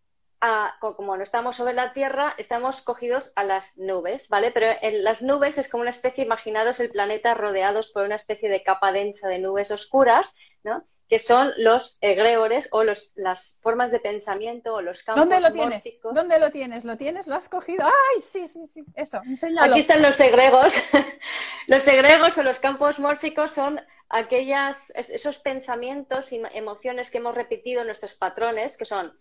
[0.79, 4.51] como no estamos sobre la Tierra, estamos cogidos a las nubes, ¿vale?
[4.51, 8.49] Pero en las nubes es como una especie, imaginaros el planeta rodeados por una especie
[8.49, 10.83] de capa densa de nubes oscuras, ¿no?
[11.07, 15.53] Que son los egregores o los, las formas de pensamiento o los campos ¿Dónde lo
[15.53, 15.83] tienes?
[16.01, 16.83] ¿Dónde lo tienes?
[16.83, 17.27] ¿Lo tienes?
[17.27, 17.85] ¿Lo has cogido?
[17.85, 18.83] ¡Ay, sí, sí, sí!
[18.95, 19.71] Eso, enséñalo.
[19.71, 20.75] Aquí están los egregos.
[21.67, 23.79] los egregos o los campos mórficos son
[24.09, 29.13] aquellas, esos pensamientos y emociones que hemos repetido en nuestros patrones, que son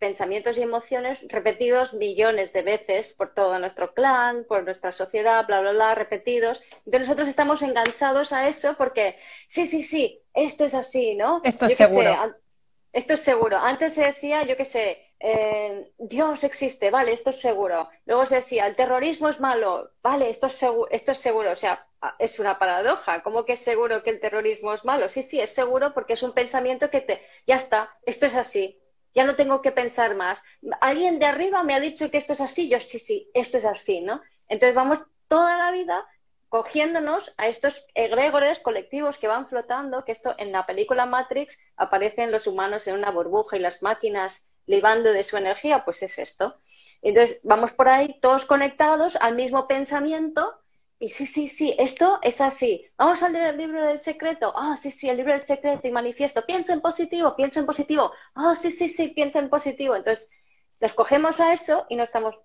[0.00, 5.60] pensamientos y emociones repetidos millones de veces por todo nuestro clan, por nuestra sociedad, bla,
[5.60, 6.62] bla, bla, repetidos.
[6.86, 11.42] Entonces nosotros estamos enganchados a eso porque, sí, sí, sí, esto es así, ¿no?
[11.44, 12.34] Esto es seguro.
[12.92, 13.58] esto es seguro.
[13.58, 17.90] Antes se decía, yo qué sé, eh, Dios existe, vale, esto es seguro.
[18.06, 21.52] Luego se decía, el terrorismo es malo, vale, esto es, seguro, esto es seguro.
[21.52, 21.86] O sea,
[22.18, 23.22] es una paradoja.
[23.22, 25.10] ¿Cómo que es seguro que el terrorismo es malo?
[25.10, 28.79] Sí, sí, es seguro porque es un pensamiento que te, ya está, esto es así
[29.14, 30.42] ya no tengo que pensar más.
[30.80, 33.64] Alguien de arriba me ha dicho que esto es así, yo sí, sí, esto es
[33.64, 34.20] así, ¿no?
[34.48, 36.06] Entonces vamos toda la vida
[36.48, 42.32] cogiéndonos a estos egregores colectivos que van flotando, que esto en la película Matrix aparecen
[42.32, 46.60] los humanos en una burbuja y las máquinas libando de su energía, pues es esto.
[47.02, 50.59] Entonces vamos por ahí todos conectados al mismo pensamiento
[51.02, 52.86] y sí, sí, sí, esto es así.
[52.98, 54.52] Vamos a leer el libro del secreto.
[54.54, 56.44] Ah, sí, sí, el libro del secreto y manifiesto.
[56.44, 58.12] Pienso en positivo, pienso en positivo.
[58.34, 59.96] Ah, sí, sí, sí, pienso en positivo.
[59.96, 60.30] Entonces,
[60.78, 62.38] escogemos a eso y no estamos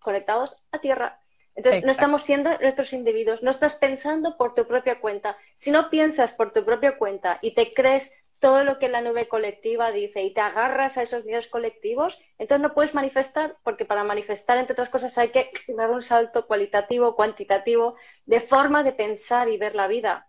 [0.00, 1.20] conectados a tierra.
[1.54, 3.44] Entonces, no estamos siendo nuestros individuos.
[3.44, 5.36] No estás pensando por tu propia cuenta.
[5.54, 9.28] Si no piensas por tu propia cuenta y te crees todo lo que la nube
[9.28, 14.02] colectiva dice y te agarras a esos miedos colectivos, entonces no puedes manifestar, porque para
[14.02, 19.48] manifestar, entre otras cosas, hay que dar un salto cualitativo, cuantitativo, de forma de pensar
[19.48, 20.26] y ver la vida.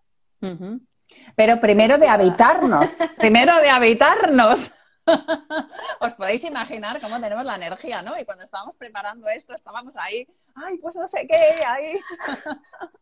[1.35, 4.71] Pero primero de habitarnos, primero de habitarnos.
[5.99, 8.17] Os podéis imaginar cómo tenemos la energía, ¿no?
[8.19, 11.99] Y cuando estábamos preparando esto, estábamos ahí, ay, pues no sé qué, ahí.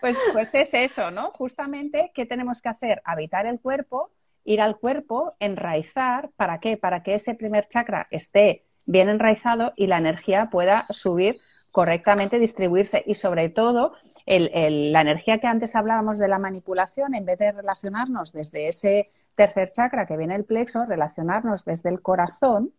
[0.00, 1.32] pues, pues es eso, ¿no?
[1.36, 3.02] Justamente, ¿qué tenemos que hacer?
[3.04, 4.10] Habitar el cuerpo,
[4.44, 6.76] ir al cuerpo, enraizar, ¿para qué?
[6.76, 11.36] Para que ese primer chakra esté bien enraizado y la energía pueda subir
[11.72, 13.92] correctamente, distribuirse y sobre todo
[14.26, 19.70] la energía que antes hablábamos de la manipulación, en vez de relacionarnos desde ese tercer
[19.70, 22.72] chakra que viene el plexo, relacionarnos desde el corazón,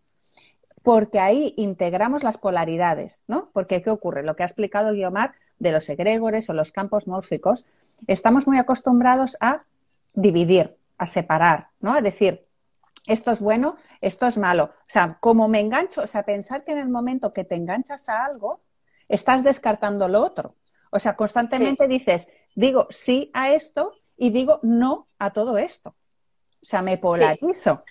[0.84, 3.50] porque ahí integramos las polaridades, ¿no?
[3.54, 4.24] Porque ¿qué ocurre?
[4.24, 7.66] Lo que ha explicado Guiomar de los egregores o los campos mórficos,
[8.08, 9.64] estamos muy acostumbrados a
[10.14, 11.96] dividir, a separar, ¿no?
[11.96, 12.46] Es decir,
[13.06, 14.66] esto es bueno, esto es malo.
[14.66, 18.10] O sea, como me engancho, o sea, pensar que en el momento que te enganchas
[18.10, 18.62] a algo,
[19.08, 20.56] estás descartando lo otro.
[20.92, 25.96] O sea, constantemente dices, digo sí a esto y digo no a todo esto.
[26.62, 27.84] O sea, me polarizo.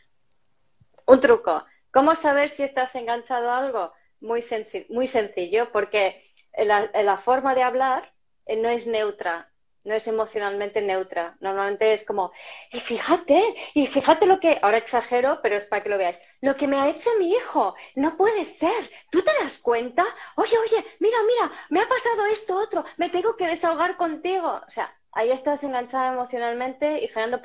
[1.07, 1.65] Un truco.
[1.91, 3.93] ¿Cómo saber si estás enganchado a algo?
[4.21, 4.45] Muy,
[4.91, 6.21] muy sencillo, porque
[6.57, 8.13] la, forma de hablar
[8.47, 9.51] eh, no es neutra,
[9.85, 11.37] no es emocionalmente neutra.
[11.41, 12.33] Normalmente es como,
[12.73, 16.57] y fíjate, y fíjate lo que, ahora exagero, pero es para que lo veáis, lo
[16.57, 18.91] que me ha hecho mi hijo, no puede ser.
[19.11, 20.05] ¿Tú te das cuenta?
[20.37, 24.61] Oye, oye, mira, mira, me ha pasado esto otro, me tengo que desahogar contigo.
[24.67, 27.41] O sea, ahí estás enganchada emocionalmente y generando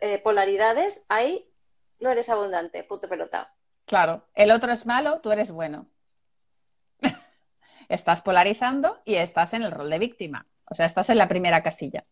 [0.00, 1.50] eh, polaridades, ahí
[1.98, 3.52] no eres abundante, puto pelota.
[3.86, 5.86] Claro, el otro es malo, tú eres bueno.
[7.88, 10.46] Estás polarizando y estás en el rol de víctima.
[10.70, 12.04] O sea, estás en la primera casilla.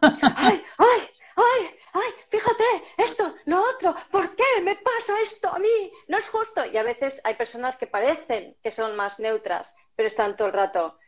[0.00, 1.00] ¡Ay, ay,
[1.36, 2.10] ay, ay!
[2.28, 2.64] Fíjate,
[2.98, 5.92] esto, lo otro, ¿por qué me pasa esto a mí?
[6.08, 6.64] No es justo.
[6.64, 10.54] Y a veces hay personas que parecen que son más neutras, pero están todo el
[10.54, 10.98] rato,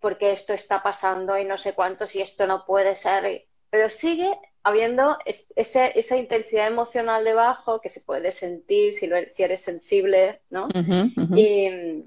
[0.00, 3.46] porque esto está pasando y no sé cuánto, si esto no puede ser.
[3.70, 4.30] Pero sigue
[4.62, 5.18] habiendo
[5.56, 10.68] esa intensidad emocional debajo que se puede sentir si, si eres sensible, ¿no?
[11.36, 12.04] Y,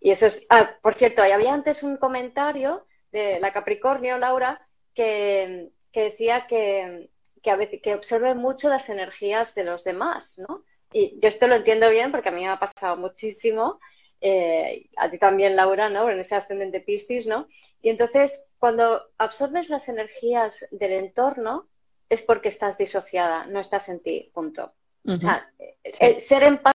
[0.00, 0.46] eso es.
[0.50, 7.10] Ah, por cierto, había antes un comentario de la Capricornio, Laura, que, decía que,
[7.42, 10.64] que, a veces, que observe mucho las energías de los demás, ¿no?
[10.92, 13.80] Y yo esto lo entiendo bien porque a mí me ha pasado muchísimo
[14.20, 16.08] eh, a ti también, Laura, ¿no?
[16.10, 17.46] En ese ascendente Piscis, ¿no?
[17.82, 21.68] Y entonces, cuando absorbes las energías del entorno,
[22.08, 24.72] es porque estás disociada, no estás en ti, punto.
[25.06, 26.75] O sea, eh, ser empático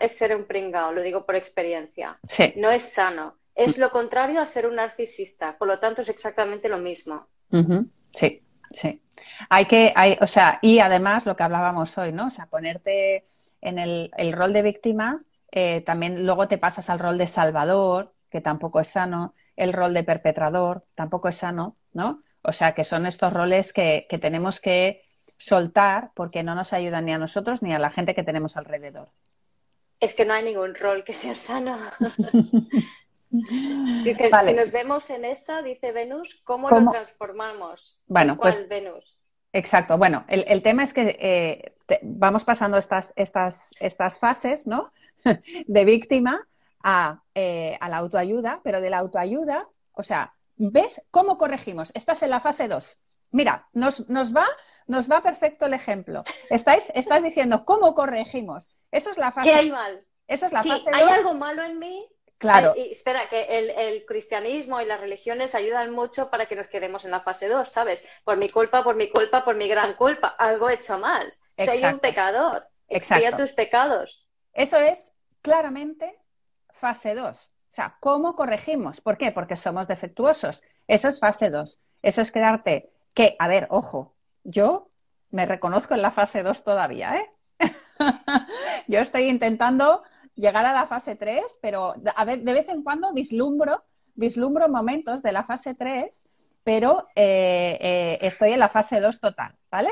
[0.00, 2.18] es ser un pringao, lo digo por experiencia.
[2.56, 3.36] No es sano.
[3.54, 7.28] Es lo contrario a ser un narcisista, por lo tanto es exactamente lo mismo.
[8.12, 9.00] Sí, sí.
[9.48, 12.26] Hay que, hay, o sea, y además lo que hablábamos hoy, ¿no?
[12.26, 13.26] O sea, ponerte
[13.60, 15.22] en el, el rol de víctima
[15.56, 19.94] eh, también luego te pasas al rol de salvador, que tampoco es sano, el rol
[19.94, 22.24] de perpetrador, tampoco es sano, ¿no?
[22.42, 25.02] O sea, que son estos roles que, tenemos que
[25.38, 29.10] soltar porque no nos ayudan ni a nosotros ni a la gente que tenemos alrededor.
[30.04, 31.78] Es que no hay ningún rol que sea sano.
[33.34, 37.98] Si nos vemos en esa, dice Venus, ¿cómo, lo transformamos?
[38.06, 39.18] Bueno, pues Venus?
[39.52, 39.98] Exacto.
[39.98, 44.92] Bueno, el, tema es que eh, vamos pasando estas, estas, estas fases, ¿no?
[45.66, 46.46] de víctima
[47.34, 51.90] eh, a, la autoayuda, pero de la autoayuda, o sea, ¿ves cómo corregimos?
[51.94, 53.00] Estás en la fase 2.
[53.32, 54.46] Mira, nos, nos, va,
[54.86, 56.24] nos va perfecto el ejemplo.
[56.50, 58.70] Estáis, estás diciendo cómo corregimos.
[58.90, 59.50] Eso es la fase.
[59.50, 60.04] ¿Qué hay mal?
[60.26, 62.08] Eso es la sí, fase hay algo malo en mí.
[62.38, 62.74] Claro.
[62.76, 67.12] y espera, que el, cristianismo y las religiones ayudan mucho para que nos quedemos en
[67.12, 68.06] la fase 2, ¿sabes?
[68.22, 70.28] Por mi culpa, por mi culpa, por mi gran culpa.
[70.28, 71.32] Algo hecho mal.
[71.56, 72.68] Soy un pecador.
[72.88, 74.26] Expía tus pecados.
[74.52, 76.18] Eso es claramente
[76.72, 77.46] fase 2.
[77.46, 79.00] O sea, ¿cómo corregimos?
[79.00, 79.32] ¿Por qué?
[79.32, 80.62] Porque somos defectuosos.
[80.86, 81.80] Eso es fase 2.
[82.02, 84.13] Eso es quedarte que, a ver, ojo,
[84.44, 84.90] yo
[85.30, 87.30] me reconozco en la fase 2 todavía, ¿eh?
[88.86, 90.02] yo estoy intentando
[90.34, 95.22] llegar a la fase 3, pero a ver, de vez en cuando vislumbro, vislumbro momentos
[95.22, 96.28] de la fase 3,
[96.62, 99.90] pero eh, eh, estoy en la fase 2 total, ¿vale?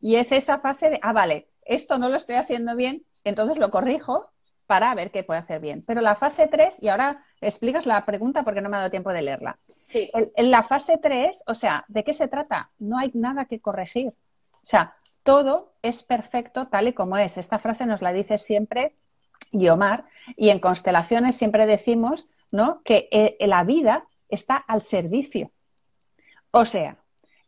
[0.00, 3.70] Y es esa fase de, ah, vale, esto no lo estoy haciendo bien, entonces lo
[3.70, 4.30] corrijo
[4.66, 5.84] para ver qué puede hacer bien.
[5.86, 9.12] Pero la fase 3, y ahora explicas la pregunta porque no me ha dado tiempo
[9.12, 9.58] de leerla.
[9.84, 10.10] Sí.
[10.14, 12.70] En, la fase 3, o sea, ¿de qué se trata?
[12.78, 14.08] No hay nada que corregir.
[14.08, 17.36] O sea, todo es perfecto tal y como es.
[17.36, 18.94] Esta frase nos la dice siempre
[19.50, 20.04] Guiomar
[20.36, 22.80] y en constelaciones siempre decimos ¿no?
[22.84, 25.50] que eh, la vida está al servicio.
[26.52, 26.96] O sea,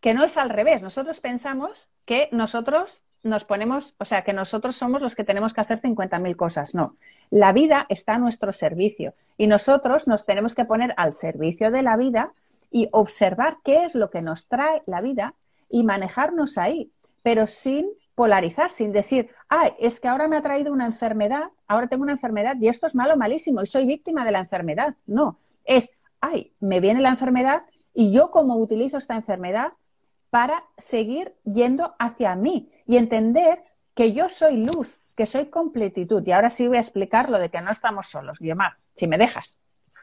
[0.00, 0.83] que no es al revés.
[0.83, 5.60] Nosotros pensamos que nosotros nos ponemos, o sea, que nosotros somos los que tenemos que
[5.60, 6.74] hacer 50.000 cosas.
[6.74, 6.96] No,
[7.30, 11.82] la vida está a nuestro servicio y nosotros nos tenemos que poner al servicio de
[11.82, 12.32] la vida
[12.70, 15.34] y observar qué es lo que nos trae la vida
[15.70, 16.90] y manejarnos ahí,
[17.22, 21.88] pero sin polarizar, sin decir, ay, es que ahora me ha traído una enfermedad, ahora
[21.88, 24.94] tengo una enfermedad y esto es malo, malísimo y soy víctima de la enfermedad.
[25.06, 27.62] No, es, ay, me viene la enfermedad
[27.94, 29.72] y yo como utilizo esta enfermedad
[30.35, 33.62] para seguir yendo hacia mí y entender
[33.94, 36.26] que yo soy luz, que soy completitud.
[36.26, 39.16] Y ahora sí voy a explicar lo de que no estamos solos, Guiomar, si me
[39.16, 39.60] dejas.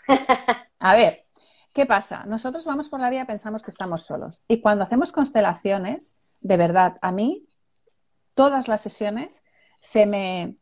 [0.80, 1.26] A ver,
[1.74, 2.24] ¿qué pasa?
[2.24, 4.42] Nosotros vamos por la vida y pensamos que estamos solos.
[4.48, 7.46] Y cuando hacemos constelaciones, de verdad, a mí,
[8.34, 9.44] todas las sesiones
[9.82, 10.56] se me,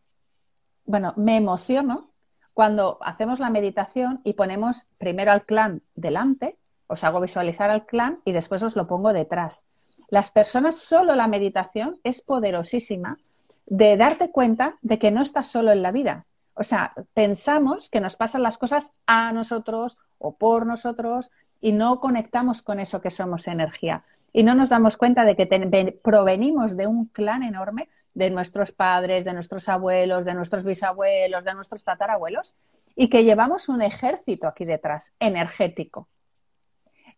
[0.86, 2.12] bueno, me emociono
[2.56, 6.58] cuando hacemos la meditación y ponemos primero al clan delante
[6.90, 9.64] os hago visualizar al clan y después os lo pongo detrás.
[10.10, 13.20] Las personas, solo la meditación es poderosísima
[13.68, 16.26] de darte cuenta de que no estás solo en la vida.
[16.56, 21.30] O sea, pensamos que nos pasan las cosas a nosotros o por nosotros
[21.62, 24.04] y no conectamos con eso que somos energía.
[24.34, 29.26] Y no nos damos cuenta de que provenimos de un clan enorme de nuestros padres,
[29.26, 32.56] de nuestros abuelos, de nuestros bisabuelos, de nuestros tatarabuelos,
[32.96, 36.08] y que llevamos un ejército aquí detrás, energético.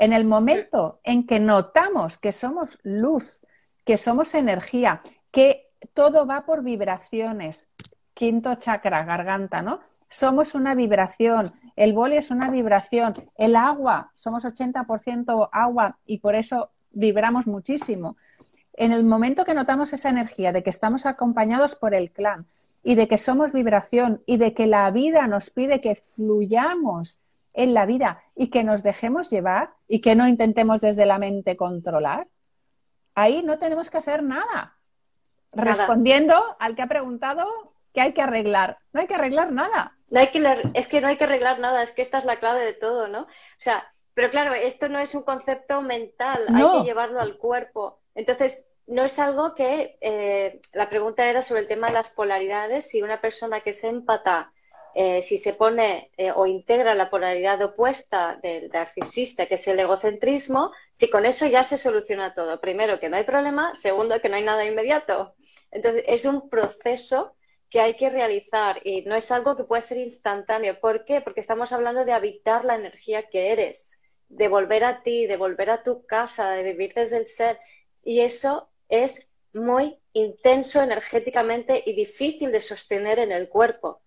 [0.01, 3.39] En el momento en que notamos que somos luz,
[3.85, 7.67] que somos energía, que todo va por vibraciones,
[8.15, 9.79] quinto chakra, garganta, ¿no?
[10.09, 16.33] Somos una vibración, el boli es una vibración, el agua, somos 80% agua y por
[16.33, 18.17] eso vibramos muchísimo.
[18.73, 22.47] En el momento que notamos esa energía de que estamos acompañados por el clan
[22.83, 27.19] y de que somos vibración y de que la vida nos pide que fluyamos
[27.53, 31.57] en la vida y que nos dejemos llevar y que no intentemos desde la mente
[31.57, 32.27] controlar,
[33.15, 34.77] ahí no tenemos que hacer nada.
[35.51, 38.77] Respondiendo al que ha preguntado que hay que arreglar.
[38.93, 39.97] No hay que arreglar nada.
[40.09, 42.39] No hay que, es que no hay que arreglar nada, es que esta es la
[42.39, 43.21] clave de todo, ¿no?
[43.23, 43.27] O
[43.57, 47.99] sea, pero claro, esto no es un concepto mental, hay que llevarlo al cuerpo.
[48.13, 52.89] Entonces, no es algo que eh, la pregunta era sobre el tema de las polaridades.
[52.89, 54.51] Si una persona que se empata,
[54.93, 59.79] eh, si se pone eh, o integra la polaridad opuesta del narcisista, que es el
[59.79, 62.59] egocentrismo, si con eso ya se soluciona todo.
[62.59, 63.73] Primero, que no hay problema.
[63.75, 65.35] Segundo, que no hay nada inmediato.
[65.71, 67.35] Entonces, es un proceso
[67.69, 70.79] que hay que realizar y no es algo que puede ser instantáneo.
[70.79, 71.21] ¿Por qué?
[71.21, 75.69] Porque estamos hablando de habitar la energía que eres, de volver a ti, de volver
[75.69, 77.59] a tu casa, de vivir desde el ser.
[78.03, 84.00] Y eso es muy intenso energéticamente y difícil de sostener en el cuerpo.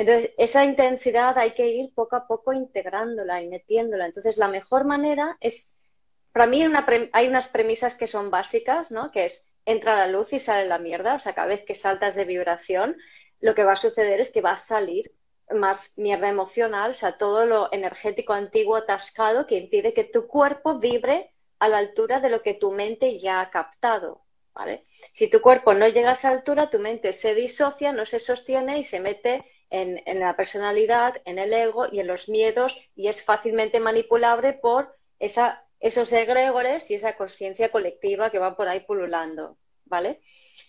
[0.00, 4.06] Entonces, esa intensidad hay que ir poco a poco integrándola y metiéndola.
[4.06, 5.84] Entonces, la mejor manera es,
[6.32, 6.64] para mí
[7.12, 9.10] hay unas premisas que son básicas, ¿no?
[9.10, 11.16] Que es, entra la luz y sale la mierda.
[11.16, 12.96] O sea, cada vez que saltas de vibración,
[13.40, 15.12] lo que va a suceder es que va a salir
[15.50, 20.78] más mierda emocional, o sea, todo lo energético antiguo atascado que impide que tu cuerpo
[20.78, 24.22] vibre a la altura de lo que tu mente ya ha captado.
[24.54, 24.84] ¿vale?
[25.12, 28.78] Si tu cuerpo no llega a esa altura, tu mente se disocia, no se sostiene
[28.78, 33.24] y se mete en, la personalidad, en el ego y en los miedos y es
[33.24, 39.56] fácilmente manipulable por esa, esos egregores y esa conciencia colectiva que va por ahí pululando.
[39.84, 40.20] ¿vale?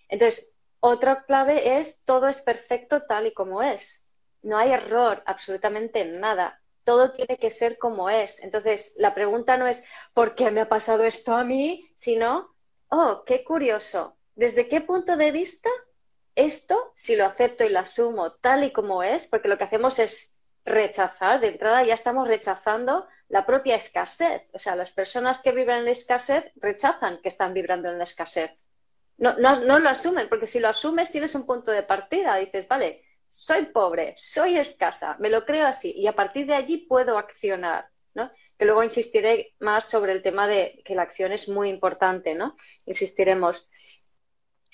[0.07, 4.07] Entonces, otra clave es todo es perfecto tal y como es.
[4.41, 8.43] No hay error, absolutamente nada todo tiene que ser como es.
[8.43, 11.89] Entonces, la pregunta no es ¿por qué me ha pasado esto a mí?
[11.95, 12.55] sino,
[12.89, 15.69] oh, qué curioso, ¿desde qué punto de vista
[16.35, 19.99] esto, si lo acepto y lo asumo tal y como es, porque lo que hacemos
[19.99, 24.49] es rechazar, de entrada ya estamos rechazando la propia escasez.
[24.53, 28.03] O sea, las personas que viven en la escasez rechazan que están vibrando en la
[28.03, 28.67] escasez.
[29.17, 32.35] No, no, no lo asumen, porque si lo asumes tienes un punto de partida.
[32.37, 36.79] Dices, vale, soy pobre, soy escasa, me lo creo así y a partir de allí
[36.79, 38.29] puedo accionar, ¿no?
[38.57, 42.55] Que luego insistiré más sobre el tema de que la acción es muy importante, ¿no?
[42.85, 43.69] Insistiremos.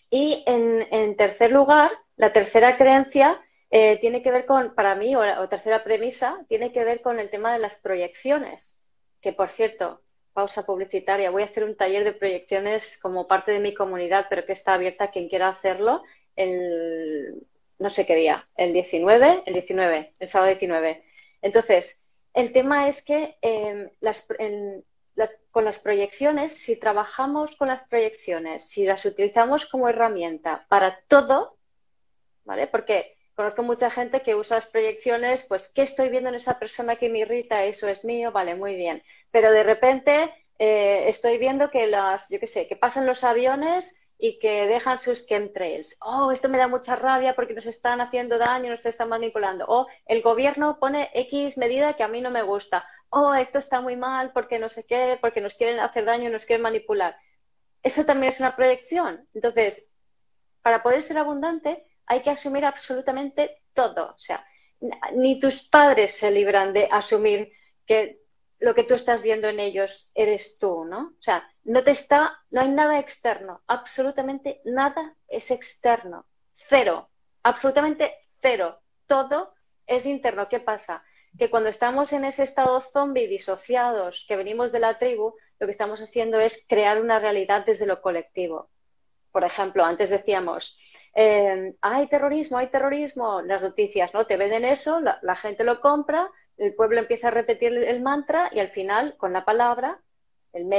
[0.10, 5.22] Y en, tercer lugar, la tercera creencia eh, tiene que ver con, para mí, o,
[5.41, 8.84] o tercera premisa, tiene que ver con el tema de las proyecciones,
[9.22, 10.01] que por cierto,
[10.34, 14.45] pausa publicitaria, voy a hacer un taller de proyecciones como parte de mi comunidad, pero
[14.45, 16.03] que está abierta a quien quiera hacerlo
[16.36, 17.47] el
[17.80, 21.03] no sé qué día, el 19, el 19, el sábado 19.
[21.41, 23.89] Entonces, el tema es que em,
[25.58, 31.58] con las proyecciones, si trabajamos con las proyecciones, si las utilizamos como herramienta para todo,
[32.45, 32.68] ¿vale?
[32.68, 36.97] Porque conozco mucha gente que usa las proyecciones, pues, ¿qué estoy viendo en esa persona
[36.97, 37.64] que me irrita?
[37.64, 39.01] Eso es mío, vale, muy bien.
[39.32, 43.99] Pero de repente eh, estoy viendo que las, yo qué sé, que pasan los aviones
[44.20, 45.97] y que dejan sus chemtrails.
[46.01, 49.66] Oh, esto me da mucha rabia porque nos están haciendo daño, nos están manipulando.
[49.68, 52.86] Oh, el gobierno pone X medida que a mí no me gusta.
[53.10, 56.45] Oh, esto está muy mal porque no sé qué, porque nos quieren hacer daño, nos
[56.45, 57.18] quieren manipular.
[57.84, 59.28] Eso también es una proyección.
[59.34, 59.93] Entonces,
[60.62, 64.12] para poder ser abundante hay que asumir absolutamente todo.
[64.14, 64.45] O sea,
[65.14, 67.51] ni tus padres se libran de asumir
[67.86, 68.22] que
[68.60, 71.14] lo que tú estás viendo en ellos eres tú, ¿no?
[71.18, 77.10] O sea, no te está, no hay nada externo, absolutamente nada es externo, cero,
[77.43, 79.53] absolutamente cero, todo
[79.86, 80.49] es interno.
[80.49, 81.03] ¿Qué pasa?
[81.38, 85.71] Que cuando estamos en ese estado zombie disociados, que venimos de la tribu, lo que
[85.71, 88.69] estamos haciendo es crear una realidad desde lo colectivo.
[89.31, 90.77] Por ejemplo, antes decíamos,
[91.13, 94.25] hay terrorismo, hay terrorismo, las noticias, ¿no?
[94.25, 98.59] Te venden eso, la gente lo compra, el pueblo empieza a repetir el mantra y
[98.59, 100.01] al final, con la palabra,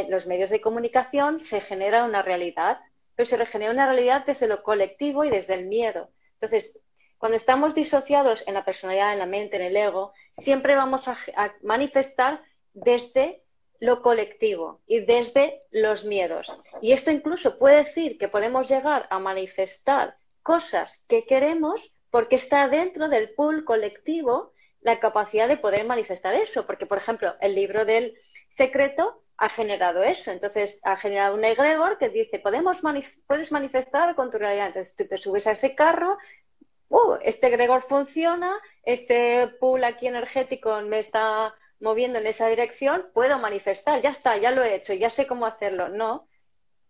[0.08, 2.80] los medios de comunicación, se genera una realidad.
[3.18, 6.08] pero se regenera una realidad desde lo colectivo y desde el miedo.
[6.34, 6.78] Entonces,
[7.18, 11.16] cuando estamos disociados en la personalidad, en la mente, en el ego, siempre vamos a,
[11.62, 12.42] manifestar
[12.72, 13.42] desde
[13.80, 16.56] lo colectivo y desde los miedos.
[16.80, 22.68] Y esto incluso puede decir que podemos llegar a manifestar cosas que queremos porque está
[22.68, 26.66] dentro del pool colectivo la capacidad de poder manifestar eso.
[26.66, 28.16] Porque, por ejemplo, el libro del
[28.48, 30.30] secreto ha generado eso.
[30.30, 32.80] Entonces, ha generado un egregor que dice, Podemos
[33.26, 34.68] puedes manifestar con tu realidad.
[34.68, 36.18] Entonces, tú te subes a ese carro,
[36.88, 43.38] uh, este egregor funciona, este pool aquí energético me está moviendo en esa dirección, puedo
[43.38, 45.88] manifestar, ya está, ya lo he hecho, ya sé cómo hacerlo.
[45.88, 46.28] No,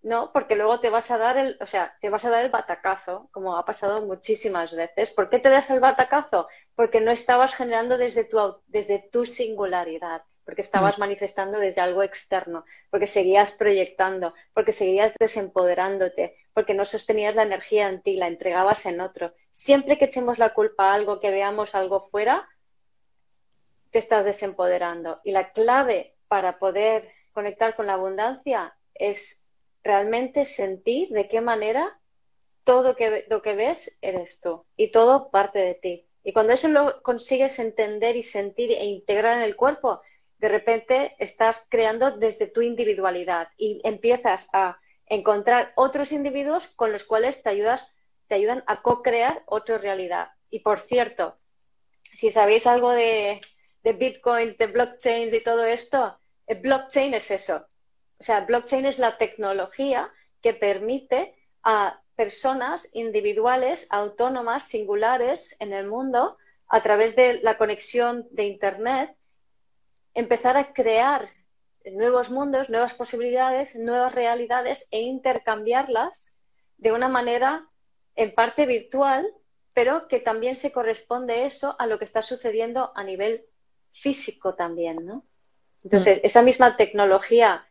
[0.03, 2.51] no, porque luego te vas a dar el, o sea, te vas a dar el
[2.51, 5.11] batacazo, como ha pasado muchísimas veces.
[5.11, 6.49] ¿Por qué te das el batacazo?
[6.75, 11.01] Porque no estabas generando desde tu, desde tu singularidad, porque estabas mm.
[11.01, 17.89] manifestando desde algo externo, porque seguías proyectando, porque seguías desempoderándote, porque no sostenías la energía
[17.89, 19.35] en ti, la entregabas en otro.
[19.59, 22.49] Siempre que echemos la culpa a algo, que veamos algo fuera,
[23.91, 25.21] te estás desempoderando.
[25.25, 29.45] Y la clave para poder conectar con la abundancia es
[29.83, 31.99] realmente sentir de qué manera
[32.63, 32.95] todo
[33.29, 36.09] lo que ves eres tú y todo parte de ti.
[36.23, 40.03] Y cuando eso lo consigues entender y sentir e integrar en el cuerpo,
[40.39, 47.05] de repente estás creando desde tu individualidad y empiezas a encontrar otros individuos con los
[47.05, 47.89] cuales te, ayudas,
[48.29, 50.29] te ayudan a co-crear otra realidad.
[50.51, 51.39] Y por cierto,
[52.15, 53.41] si sabéis algo de,
[53.83, 57.67] bitcoins, de blockchains y todo esto, el blockchain es eso.
[58.19, 60.13] O sea, blockchain es la tecnología
[60.43, 66.37] que permite a personas individuales, autónomas, singulares en el mundo,
[66.69, 69.17] a través de la conexión de Internet,
[70.15, 71.29] empezar a crear
[71.85, 76.37] nuevos mundos, nuevas posibilidades, nuevas realidades e intercambiarlas
[76.77, 77.69] de una manera
[78.19, 79.33] en parte virtual,
[79.73, 83.47] pero que también se corresponde eso a lo que está sucediendo a nivel
[83.93, 85.25] físico también, ¿no?
[85.85, 86.27] Entonces, mm.
[86.27, 87.65] esa misma tecnología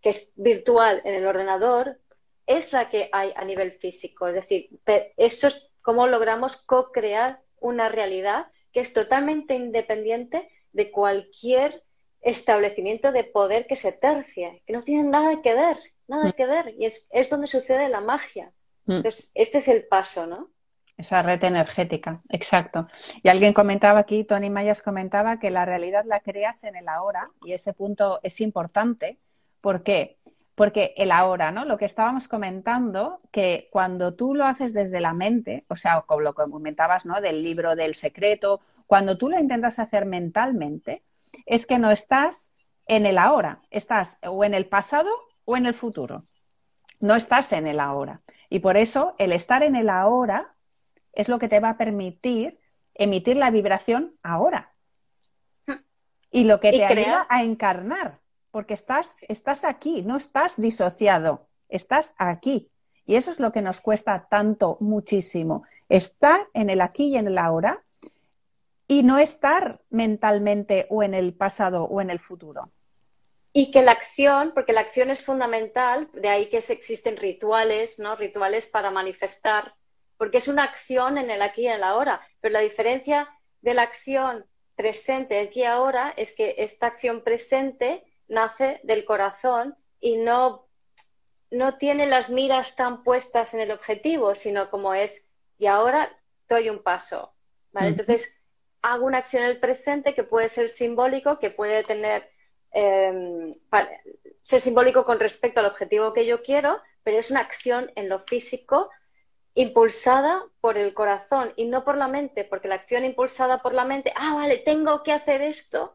[0.00, 1.98] que es virtual en el ordenador
[2.46, 4.28] es la que hay a nivel físico.
[4.28, 4.70] Es decir,
[5.16, 11.82] eso es cómo logramos co-crear una realidad que es totalmente independiente de cualquier
[12.20, 15.76] establecimiento de poder que se tercie, que no tiene nada que ver,
[16.06, 16.32] nada mm.
[16.32, 16.74] que ver.
[16.78, 18.52] Y es, es donde sucede la magia.
[18.88, 18.92] Mm.
[18.92, 20.48] Entonces, este es el paso, ¿no?
[20.96, 22.88] Esa red energética, exacto.
[23.22, 27.30] Y alguien comentaba aquí, Tony Mayas comentaba que la realidad la creas en el ahora
[27.44, 29.18] y ese punto es importante.
[29.60, 30.18] ¿Por qué?
[30.56, 31.64] Porque el ahora, ¿no?
[31.64, 36.22] Lo que estábamos comentando, que cuando tú lo haces desde la mente, o sea, como
[36.22, 37.20] lo que comentabas, ¿no?
[37.20, 41.04] Del libro del secreto, cuando tú lo intentas hacer mentalmente,
[41.46, 42.50] es que no estás
[42.86, 45.10] en el ahora, estás o en el pasado
[45.44, 46.24] o en el futuro.
[46.98, 48.22] No estás en el ahora.
[48.48, 50.54] Y por eso el estar en el ahora
[51.12, 52.58] es lo que te va a permitir
[52.94, 54.74] emitir la vibración ahora.
[56.30, 58.18] Y lo que te ayuda a encarnar,
[58.50, 62.70] porque estás, estás aquí, no estás disociado, estás aquí.
[63.06, 65.62] Y eso es lo que nos cuesta tanto, muchísimo.
[65.88, 67.82] Estar en el aquí y en el ahora
[68.86, 72.70] y no estar mentalmente o en el pasado o en el futuro.
[73.52, 78.14] Y que la acción, porque la acción es fundamental, de ahí que existen rituales, ¿no?
[78.14, 79.74] Rituales para manifestar
[80.18, 82.20] porque es una acción en el aquí y en el ahora.
[82.40, 83.30] Pero la diferencia
[83.62, 84.44] de la acción
[84.74, 90.68] presente aquí y ahora es que esta acción presente nace del corazón y no,
[91.50, 96.10] no tiene las miras tan puestas en el objetivo, sino como es, y ahora
[96.48, 97.32] doy un paso.
[97.74, 98.36] Entonces,
[98.82, 102.28] hago una acción en el presente que puede ser simbólico, que puede tener,
[102.78, 103.50] em,
[104.42, 108.18] ser simbólico con respecto al objetivo que yo quiero, pero es una acción en lo
[108.18, 108.90] físico
[109.54, 113.84] impulsada por el corazón y no por la mente, porque la acción impulsada por la
[113.84, 115.94] mente, ah, vale, tengo que hacer esto,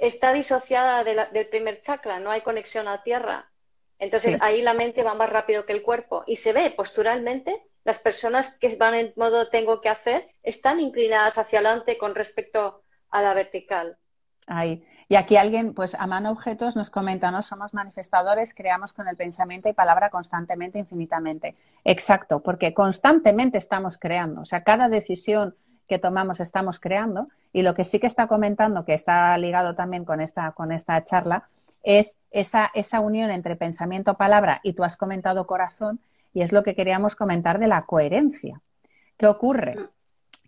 [0.00, 3.50] está disociada del primer chakra, no hay conexión a tierra.
[3.98, 7.98] Entonces ahí la mente va más rápido que el cuerpo y se ve posturalmente las
[7.98, 13.22] personas que van en modo tengo que hacer están inclinadas hacia adelante con respecto a
[13.22, 13.96] la vertical.
[14.46, 14.84] Ahí.
[15.08, 17.42] Y aquí alguien, pues a mano objetos, nos comenta, ¿no?
[17.42, 21.54] Somos manifestadores, creamos con el pensamiento y palabra constantemente, infinitamente.
[21.84, 24.40] Exacto, porque constantemente estamos creando.
[24.40, 25.54] O sea, cada decisión
[25.86, 27.28] que tomamos estamos creando.
[27.52, 31.02] Y lo que sí que está comentando, que está ligado también con esta, con esta
[31.04, 31.48] charla,
[31.82, 36.00] es esa, esa unión entre pensamiento, palabra y tú has comentado corazón,
[36.34, 38.60] y es lo que queríamos comentar de la coherencia.
[39.16, 39.76] ¿Qué ocurre?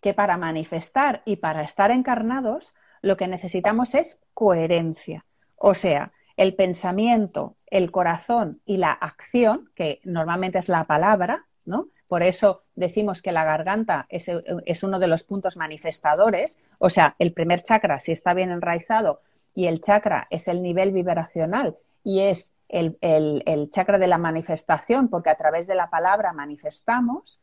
[0.02, 5.24] Que para manifestar y para estar encarnados, lo que necesitamos es coherencia.
[5.57, 11.88] O sea, el pensamiento el corazón y la acción, que normalmente es la palabra, ¿no?
[12.07, 14.30] Por eso decimos que la garganta es,
[14.64, 16.59] es, uno de los puntos manifestadores.
[16.78, 19.20] O sea, el primer chakra, si está bien enraizado,
[19.55, 25.09] y el chakra es el nivel vibracional y es el, el chakra de la manifestación,
[25.09, 27.40] porque a través de la palabra manifestamos,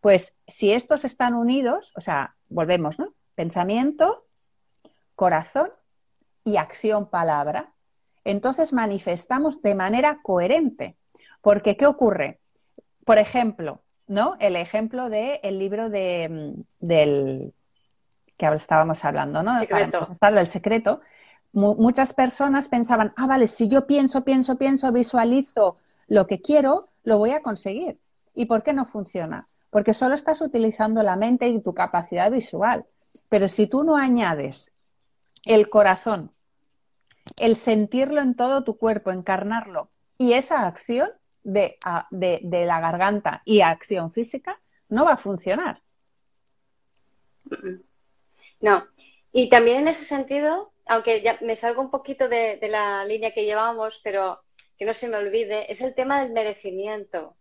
[0.00, 3.12] pues si estos están unidos, o sea, volvemos, ¿no?
[3.34, 4.24] Pensamiento,
[5.18, 5.72] corazón
[6.44, 7.72] y acción palabra.
[8.24, 10.96] Entonces manifestamos de manera coherente.
[11.42, 12.38] Porque, ¿qué ocurre?
[13.04, 14.36] Por ejemplo, ¿no?
[14.38, 17.52] El ejemplo del el libro de, del
[18.36, 19.58] que estábamos hablando, ¿no?
[19.58, 20.08] Secreto.
[20.20, 21.00] del secreto.
[21.52, 27.18] muchas personas pensaban, ah, vale, si yo pienso, pienso, pienso, visualizo lo que quiero, lo
[27.18, 27.98] voy a conseguir.
[28.36, 29.48] ¿Y por qué no funciona?
[29.70, 32.84] Porque solo estás utilizando la mente y tu capacidad visual.
[33.28, 34.70] Pero si tú no añades
[35.44, 36.32] el corazón,
[37.38, 41.10] el sentirlo en todo tu cuerpo, encarnarlo, y esa acción,
[41.44, 45.82] de, la garganta y acción física, no va a funcionar.
[48.60, 48.86] No.
[49.32, 53.44] Y también en ese sentido, aunque ya me salgo un poquito de, la línea que
[53.44, 54.42] llevamos, pero
[54.76, 57.36] que no se me olvide, es el tema del merecimiento.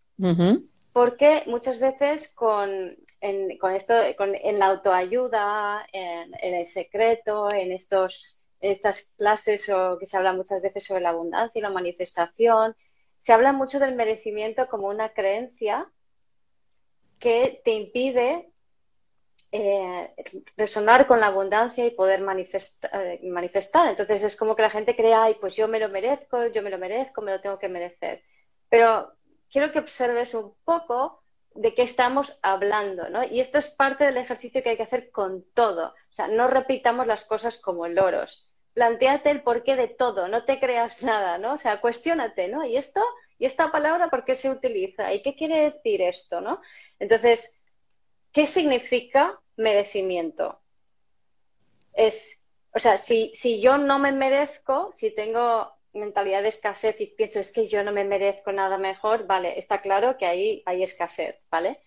[0.93, 8.43] Porque muchas veces con, en, con esto, en la autoayuda, en, el secreto, en estos,
[8.59, 12.75] estas clases o que se habla muchas veces sobre la abundancia y la manifestación,
[13.17, 15.91] se habla mucho del merecimiento como una creencia
[17.19, 18.51] que te impide
[19.51, 20.13] eh,
[20.57, 23.89] resonar con la abundancia y poder eh, manifestar.
[23.89, 26.69] Entonces es como que la gente cree, ay, pues yo me lo merezco, yo me
[26.69, 28.23] lo merezco, me lo tengo que merecer.
[28.69, 29.16] Pero
[29.51, 31.23] quiero que observes un poco
[31.55, 33.23] de qué estamos hablando, ¿no?
[33.23, 35.87] Y esto es parte del ejercicio que hay que hacer con todo.
[35.87, 40.59] O sea, no repitamos las cosas como loros planteate el porqué de todo, no te
[40.59, 41.55] creas nada, ¿no?
[41.55, 42.63] O sea, cuestiónate, ¿no?
[42.63, 43.01] ¿Y esto?
[43.39, 45.11] ¿Y esta palabra por qué se utiliza?
[45.11, 46.61] ¿Y qué quiere decir esto, no?
[46.99, 47.57] Entonces,
[48.31, 50.59] ¿qué significa merecimiento?
[51.93, 57.07] Es, o sea, si, si yo no me merezco, si tengo mentalidad de escasez y
[57.07, 60.83] pienso es que yo no me merezco nada mejor, vale, está claro que ahí hay
[60.83, 61.81] escasez, ¿vale?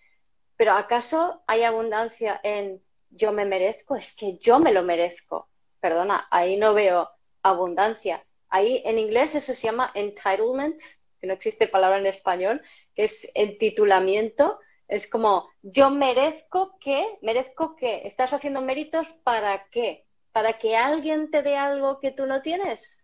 [0.57, 3.95] Pero ¿acaso hay abundancia en yo me merezco?
[3.95, 5.51] Es que yo me lo merezco
[5.81, 7.09] perdona, ahí no veo
[7.41, 8.25] abundancia.
[8.47, 10.79] Ahí en inglés eso se llama entitlement,
[11.19, 12.61] que no existe palabra en español,
[12.95, 14.59] que es entitulamiento.
[14.87, 20.05] Es como, yo merezco que, merezco que, estás haciendo méritos para qué?
[20.31, 23.00] Para que alguien te dé algo que tú no tienes.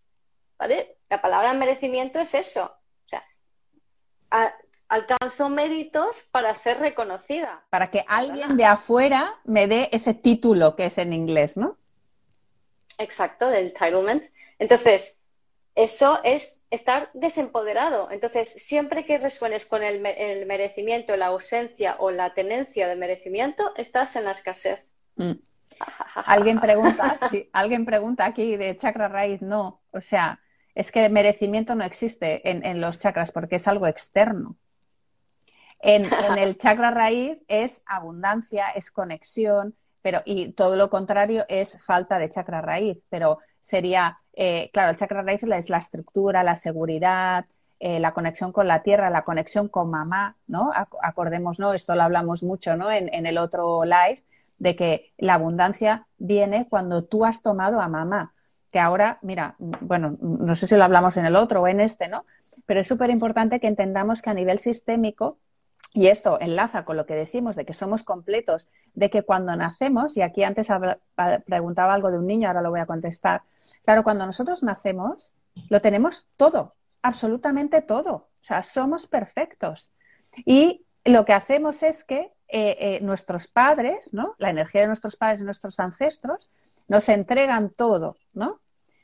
[0.58, 0.98] ¿Vale?
[1.10, 2.66] La palabra merecimiento es eso.
[2.66, 3.24] O sea,
[4.90, 7.66] alcanzo méritos para ser reconocida.
[7.70, 11.78] Para que alguien de afuera me dé ese título que es en inglés, ¿no?
[12.98, 14.24] Exacto, del entitlement.
[14.60, 15.22] Entonces,
[15.76, 18.10] eso es estar desempoderado.
[18.12, 24.16] Entonces, siempre que resuenes con el, merecimiento, la ausencia o la tenencia de merecimiento, estás
[24.16, 24.92] en la escasez.
[25.16, 25.34] Mm.
[26.26, 27.18] alguien pregunta,
[27.54, 29.82] alguien pregunta aquí de chakra raíz, no.
[29.92, 30.40] O sea,
[30.78, 34.58] es que el merecimiento no existe en, los chakras porque es algo externo.
[35.80, 41.84] En, en, el chakra raíz es abundancia, es conexión, pero y todo lo contrario es
[41.84, 46.56] falta de chakra raíz, pero sería, eh, claro, el chakra raíz es la estructura, la
[46.56, 47.48] seguridad,
[47.80, 50.70] eh, la conexión con la tierra, la conexión con mamá, ¿no?
[51.02, 51.74] Acordemos, ¿no?
[51.74, 52.92] Esto lo hablamos mucho, ¿no?
[52.92, 54.24] En, el otro live,
[54.60, 58.36] de que la abundancia viene cuando tú has tomado a mamá.
[58.72, 62.08] Que ahora, mira, bueno, no sé si lo hablamos en el otro o en este,
[62.08, 62.26] ¿no?
[62.66, 65.38] Pero es súper importante que entendamos que a nivel sistémico
[65.94, 70.18] y esto enlaza con lo que decimos de que somos completos, de que cuando nacemos,
[70.18, 70.68] y aquí antes
[71.46, 73.42] preguntaba algo de un niño, ahora lo voy a contestar,
[73.84, 75.34] claro, cuando nosotros nacemos,
[75.70, 79.92] lo tenemos todo, absolutamente todo, o sea, somos perfectos.
[80.46, 84.36] Y lo que hacemos es que eh, eh, nuestros padres, ¿no?
[84.38, 86.50] La energía de nuestros padres y nuestros ancestros
[86.88, 88.62] nos entregan todo, ¿no?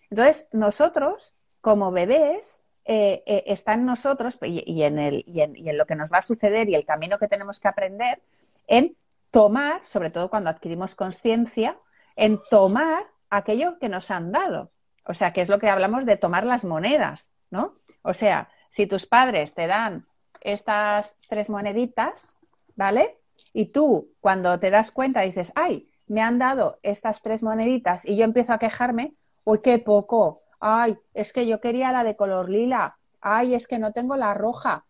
[0.09, 5.85] Entonces, nosotros, como bebés, eh, eh, está en nosotros y, en el, y, en, lo
[5.85, 8.21] que nos va a suceder y el camino que tenemos que aprender
[8.67, 8.95] en
[9.31, 11.77] tomar, sobre todo cuando adquirimos conciencia,
[12.15, 14.71] en tomar aquello que nos han dado.
[15.05, 17.75] O sea, que es lo que hablamos de tomar las monedas, ¿no?
[18.03, 20.05] O sea, si tus padres te dan
[20.41, 22.35] estas tres moneditas,
[22.75, 23.17] ¿vale?
[23.53, 28.15] Y tú, cuando te das cuenta, dices, ay, me han dado estas tres moneditas y
[28.15, 32.49] yo empiezo a quejarme, uy, qué poco, ay, es que yo quería la de color
[32.49, 34.85] lila, ay, es que no tengo la roja,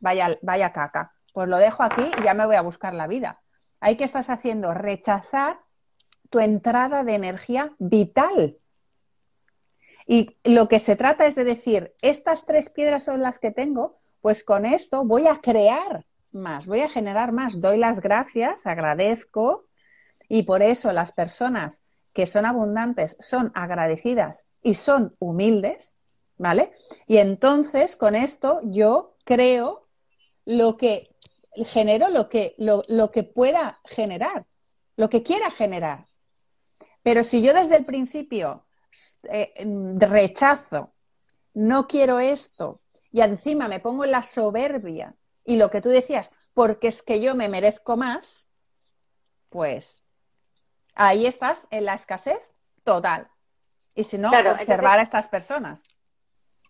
[0.00, 3.40] vaya, vaya caca, pues lo dejo aquí y ya me voy a buscar la vida.
[3.80, 5.60] Ahí que estás haciendo rechazar
[6.28, 8.58] tu entrada de energía vital.
[10.06, 13.98] Y lo que se trata es de decir, estas tres piedras son las que tengo,
[14.20, 19.65] pues con esto voy a crear más, voy a generar más, doy las gracias, agradezco
[20.28, 25.94] y por eso las personas que son abundantes son agradecidas y son humildes,
[26.38, 26.72] ¿vale?
[27.06, 29.86] Y entonces con esto yo creo
[30.44, 31.14] lo que
[31.66, 34.46] genero, lo que, lo, que pueda generar,
[34.96, 36.06] lo que quiera generar.
[37.02, 38.66] Pero si yo desde el principio
[39.30, 39.52] eh,
[39.98, 40.92] rechazo,
[41.54, 42.80] no quiero esto,
[43.12, 45.14] y encima me pongo en la soberbia
[45.44, 48.48] y lo que tú decías, porque es que yo me merezco más,
[49.48, 50.02] pues
[50.96, 53.28] ahí estás en la escasez total.
[53.94, 55.86] Y si no, observar a estas personas.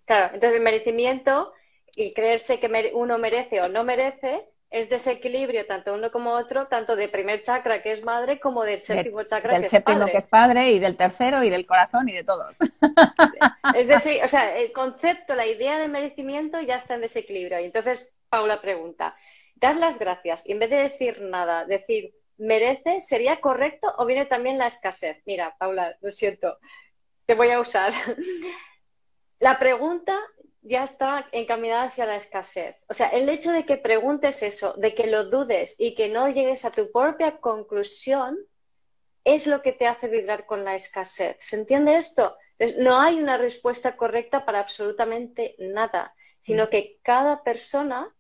[0.05, 1.53] Claro, entonces el merecimiento
[1.95, 6.97] y creerse que uno merece o no merece es desequilibrio tanto uno como otro, tanto
[6.97, 9.71] de primer chakra que es madre como del séptimo chakra que es padre.
[9.71, 12.59] Del séptimo que es padre y del tercero y del corazón y de todos.
[13.75, 17.61] Es decir, o sea, el concepto, la idea de merecimiento ya está en desequilibrio.
[17.61, 19.17] Y entonces Paula pregunta,
[19.55, 24.27] dar las gracias y en vez de decir nada, decir merece, ¿sería correcto o viene
[24.27, 25.23] también la escasez?
[25.27, 26.59] Mira, Paula, lo siento,
[27.25, 27.93] te voy a usar.
[29.39, 30.19] La pregunta
[30.63, 32.75] ya está encaminada hacia la escasez.
[32.89, 36.29] O sea, el hecho de que preguntes eso, de que lo dudes y que no
[36.29, 38.39] llegues a tu propia conclusión,
[39.25, 41.37] es lo que te hace vibrar con la escasez.
[41.41, 42.37] ¿Se entiende esto?
[42.59, 46.69] Entonces, no hay una respuesta correcta para absolutamente nada, sino mm.
[46.69, 48.15] que cada persona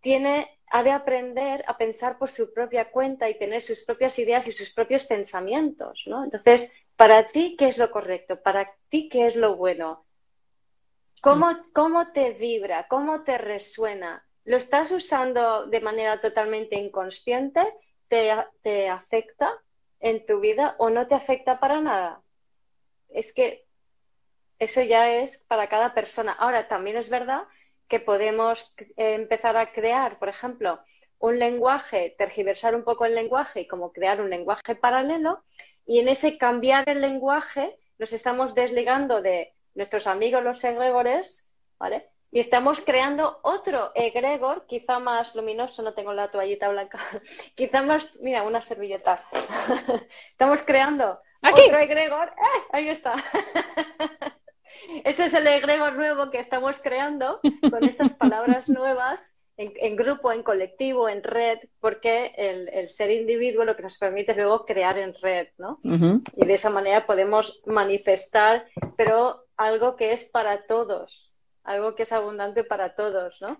[0.00, 4.46] tiene, ha de aprender a pensar por su propia cuenta y tener sus propias ideas
[4.46, 6.24] y sus propios pensamientos, ¿no?
[6.24, 8.40] Entonces, para ti, ¿qué es lo correcto?
[8.40, 10.06] Para ti, ¿qué es lo bueno?
[11.20, 12.88] ¿Cómo, cómo te vibra?
[12.88, 14.26] ¿Cómo te resuena?
[14.44, 17.60] ¿Lo estás usando de manera totalmente inconsciente?
[18.08, 19.52] ¿Te, te afecta
[20.00, 22.22] en tu vida o no te afecta para nada?
[23.10, 23.66] Es que
[24.58, 26.32] eso ya es para cada persona.
[26.32, 27.42] Ahora, también es verdad
[27.92, 30.80] que podemos eh, empezar a crear, por ejemplo,
[31.18, 35.44] un lenguaje, tergiversar un poco el lenguaje y como crear un lenguaje paralelo,
[35.84, 42.08] y en ese cambiar el lenguaje nos estamos desligando de nuestros amigos los egregores, ¿vale?
[42.30, 46.98] Y estamos creando otro egregor, quizá más luminoso, no tengo la toallita blanca,
[47.54, 49.22] quizá más, mira, una servilleta.
[50.30, 52.60] estamos creando otro egregor, ¡eh!
[52.72, 53.16] ahí está.
[55.04, 60.42] Ese es el egregor nuevo que estamos creando con estas palabras nuevas en, grupo, en
[60.42, 65.48] colectivo, en red, porque el, ser individuo lo que nos permite luego crear en red,
[65.58, 65.78] ¿no?
[65.82, 68.66] Y de esa manera podemos manifestar,
[68.96, 71.31] pero algo que es para todos,
[71.64, 73.56] algo que es abundante para todos, ¿no?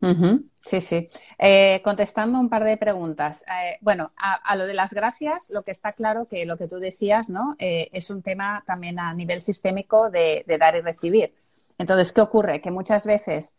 [0.65, 1.09] Sí, sí.
[1.39, 3.45] Eh, contestando un par de preguntas.
[3.49, 6.77] Eh, bueno, a, lo de las gracias, lo que está claro que lo que tú
[6.77, 7.55] decías, ¿no?
[7.59, 11.35] Eh, es un tema también a nivel sistémico de, dar y recibir.
[11.79, 12.61] Entonces, ¿qué ocurre?
[12.61, 13.55] Que muchas veces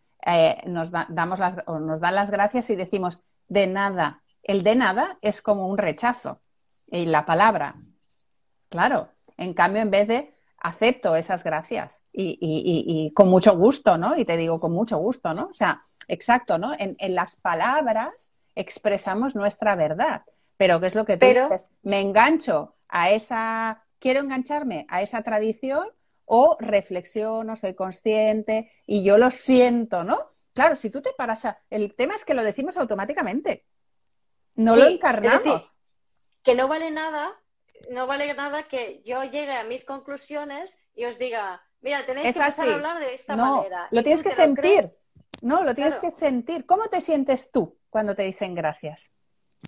[0.66, 4.22] nos, damos las, o nos dan las gracias y decimos de nada.
[4.42, 6.40] El de nada es como un rechazo.
[6.88, 7.76] Y la palabra,
[8.70, 9.10] claro.
[9.38, 10.34] En cambio, en vez de
[10.64, 14.18] acepto esas gracias y, con mucho gusto, ¿no?
[14.18, 15.48] Y te digo con mucho gusto, ¿no?
[15.48, 16.74] O sea, exacto, ¿no?
[16.78, 20.24] En, las palabras expresamos nuestra verdad,
[20.58, 21.70] pero ¿qué es lo que tú dices?
[21.84, 25.88] Me engancho a esa, quiero engancharme a esa tradición
[26.26, 30.18] o reflexiono, soy consciente y yo lo siento, ¿no?
[30.54, 31.60] Claro, si tú te paras a...
[31.70, 33.66] El tema es que lo decimos automáticamente.
[34.56, 35.76] No lo encarnamos.
[36.44, 37.34] que no vale nada
[37.90, 42.40] no vale nada que yo llegue a mis conclusiones y os diga, mira, tenéis que
[42.40, 43.88] empezar a hablar de esta no, manera.
[43.92, 44.84] Lo tienes que sentir.
[45.42, 46.66] no, lo tienes que sentir.
[46.66, 49.12] ¿Cómo te sientes tú cuando te dicen gracias?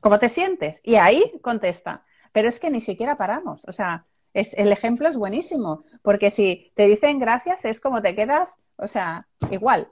[0.02, 0.82] ¿Cómo te sientes?
[0.84, 2.04] Y ahí contesta.
[2.32, 3.66] Pero es que ni siquiera paramos.
[3.66, 5.84] O sea, es, el ejemplo es buenísimo.
[6.02, 9.90] Porque si te dicen gracias, es como te quedas, o sea, igual.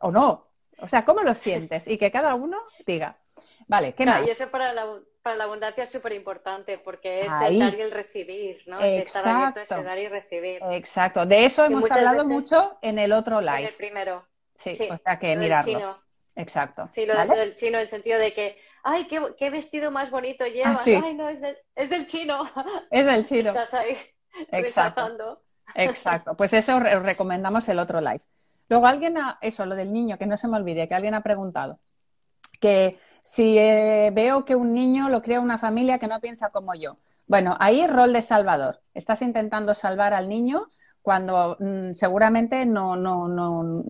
[0.00, 0.48] O no.
[0.80, 1.88] O sea, ¿cómo lo sientes?
[1.88, 3.18] Y que cada uno diga.
[3.68, 4.26] Vale, ¿qué más?
[4.26, 4.86] Y eso para la,
[5.22, 8.80] para la abundancia es súper importante porque es el dar y el recibir, ¿no?
[8.80, 10.60] Estar abierto a ese dar y recibir.
[10.70, 11.24] Exacto.
[11.24, 13.60] De eso hemos hablado mucho en el otro live.
[13.60, 14.26] En el primero.
[14.56, 15.98] Sí, o sea que mirarlo.
[16.36, 16.88] Exacto.
[16.90, 20.80] Sí, lo del chino, en el sentido de que, ay, qué, vestido más bonito llevas.
[20.80, 21.40] Ah, ay, no, es,
[21.90, 22.50] del chino.
[22.90, 23.50] Es del chino.
[23.50, 23.96] Estás ahí
[24.50, 25.42] Exacto.
[25.74, 26.34] Exacto.
[26.36, 28.22] Pues eso recomendamos el otro live.
[28.68, 31.22] Luego alguien, ha, eso, lo del niño, que no se me olvide, que alguien ha
[31.22, 31.78] preguntado,
[32.60, 36.74] que si eh, veo que un niño lo crea una familia que no piensa como
[36.74, 36.96] yo.
[37.26, 38.80] Bueno, ahí rol de salvador.
[38.94, 40.70] Estás intentando salvar al niño
[41.02, 43.82] cuando mm, seguramente no, no, no,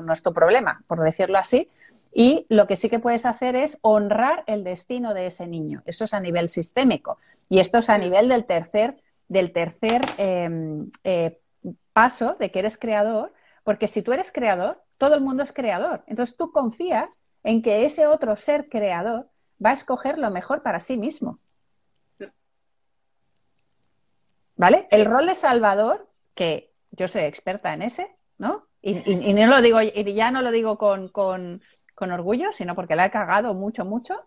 [0.00, 1.68] no, es tu problema, por decirlo así.
[2.12, 5.82] Y lo que sí que puedes hacer es honrar el destino de ese niño.
[5.86, 7.18] Eso es a nivel sistémico.
[7.48, 8.96] Y esto es a nivel del tercer,
[9.28, 11.38] del tercer em, eh,
[11.92, 16.02] paso de que eres creador, porque si tú eres creador, todo el mundo es creador.
[16.06, 19.28] Entonces tú confías en que ese otro ser creador
[19.64, 21.38] va a escoger lo mejor para sí mismo.
[24.56, 24.86] ¿Vale?
[24.90, 28.66] El rol de salvador, que yo soy experta en ese, ¿no?
[28.82, 28.94] Y,
[29.34, 31.10] no lo digo, y ya no lo digo con,
[31.98, 34.22] orgullo, sino porque la he cagado mucho, mucho.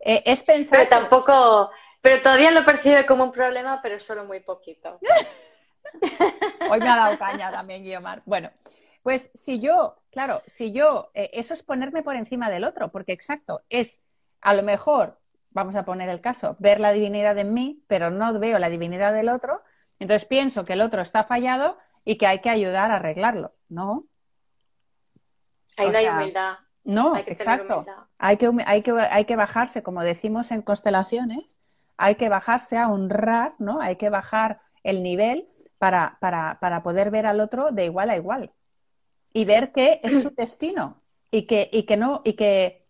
[0.00, 0.78] Eh, es pensar.
[0.78, 4.98] Pero tampoco, pero todavía lo percibe como un problema, pero solo muy poquito.
[6.70, 8.22] Hoy me ha dado caña también, Guiomar.
[8.24, 8.50] Bueno,
[9.02, 13.12] pues si yo, claro, si yo, eh, eso es ponerme por encima del otro, porque
[13.12, 14.02] exacto, es
[14.40, 18.36] a lo mejor, vamos a poner el caso, ver la divinidad en mí, pero no
[18.36, 19.62] veo la divinidad del otro,
[20.00, 24.06] entonces pienso que el otro está fallado y que hay que ayudar a arreglarlo, ¿no?
[25.76, 26.54] Ahí no hay humildad.
[26.82, 27.86] No, exacto.
[28.18, 31.60] Hay que, hay, que, hay que bajarse, como decimos en constelaciones,
[31.96, 33.80] hay que bajarse a honrar, ¿no?
[33.80, 35.46] Hay que bajar el nivel
[35.78, 38.52] para, para, para poder ver al otro de igual a igual
[39.32, 42.84] y ver que es su destino y que, y que no, y que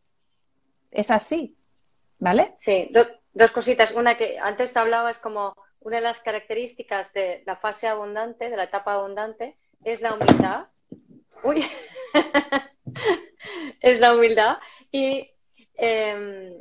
[0.91, 1.57] es así,
[2.18, 2.55] ¿vale?
[2.57, 2.91] Sí,
[3.32, 3.93] dos cositas.
[3.93, 8.64] Una que antes hablabas como una de las características de la fase abundante, de la
[8.64, 10.66] etapa abundante, es la humildad.
[11.43, 11.64] Uy,
[13.80, 14.59] es la humildad.
[14.91, 15.30] Y
[15.74, 16.61] em,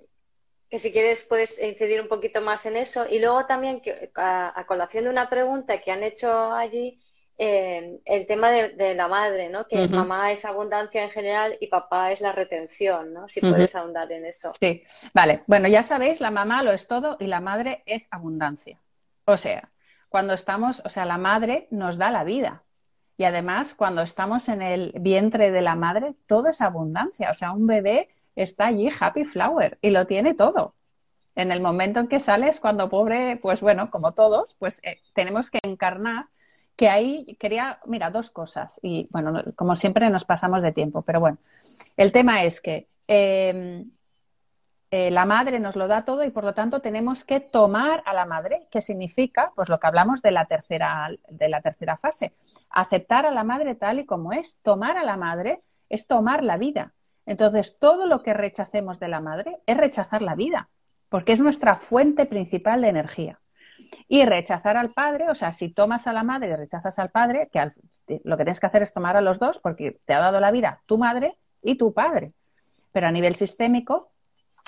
[0.69, 3.05] que si quieres puedes incidir un poquito más en eso.
[3.09, 6.99] Y luego también, que, a, colación de una pregunta que han hecho allí,
[7.37, 9.67] em, el tema de, la madre, ¿no?
[9.67, 13.29] Que mamá es abundancia en general y papá es la retención, ¿no?
[13.29, 14.53] Si puedes ahondar en eso.
[14.59, 14.83] Sí,
[15.13, 15.43] vale.
[15.47, 18.79] Bueno, ya sabéis, la mamá lo es todo y la madre es abundancia.
[19.25, 19.69] O sea,
[20.09, 22.63] cuando estamos, o sea, la madre nos da la vida.
[23.17, 27.31] Y además, cuando estamos en el vientre de la madre, todo es abundancia.
[27.31, 30.75] O sea, un bebé está allí happy flower y lo tiene todo.
[31.35, 35.51] En el momento en que sales, cuando pobre, pues bueno, como todos, pues eh, tenemos
[35.51, 36.25] que encarnar
[36.77, 38.79] que ahí quería, mira, dos cosas.
[38.83, 41.39] Y bueno, como siempre nos pasamos de tiempo, pero bueno,
[41.97, 43.89] el tema es que em,
[44.91, 48.13] eh, la madre nos lo da todo y por lo tanto tenemos que tomar a
[48.13, 52.35] la madre, que significa, pues lo que hablamos de la tercera, de la tercera fase,
[52.69, 54.57] aceptar a la madre tal y como es.
[54.61, 56.93] Tomar a la madre es tomar la vida.
[57.25, 60.69] Entonces, todo lo que rechacemos de la madre es rechazar la vida,
[61.09, 63.39] porque es nuestra fuente principal de energía.
[64.07, 67.49] Y rechazar al padre, o sea, si tomas a la madre y rechazas al padre,
[67.51, 67.71] que
[68.23, 70.51] lo que tienes que hacer es tomar a los dos, porque te ha dado la
[70.51, 72.31] vida tu madre y tu padre.
[72.91, 74.09] Pero a nivel sistémico,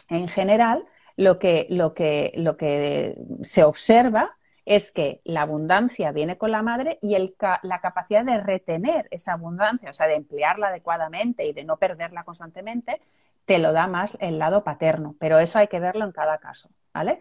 [0.09, 6.37] en general, lo que, lo que, lo que se observa es que la abundancia viene
[6.37, 10.67] con la madre y el, la capacidad de retener esa abundancia, o sea, de emplearla
[10.67, 13.01] adecuadamente y de no perderla constantemente,
[13.45, 15.15] te lo da más el lado paterno.
[15.19, 17.19] Pero eso hay que verlo en cada caso, ¿vale?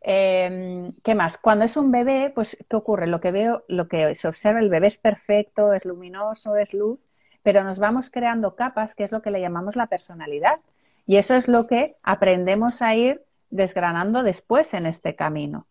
[0.00, 1.36] Em, ¿Qué más?
[1.38, 3.06] Cuando es un bebé, pues, ¿qué ocurre?
[3.06, 7.08] Lo que veo, lo que se observa, el bebé es perfecto, es luminoso, es luz,
[7.42, 10.60] pero nos vamos creando capas, que es lo que le llamamos la personalidad.
[11.06, 15.66] Y eso es lo que aprendemos a ir desgranando después en este camino.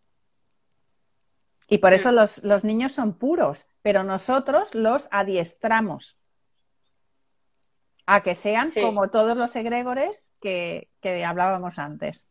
[1.67, 6.17] Y por eso los, niños son puros, pero nosotros los adiestramos
[8.05, 12.27] a que sean como todos los egregores que, que hablábamos antes.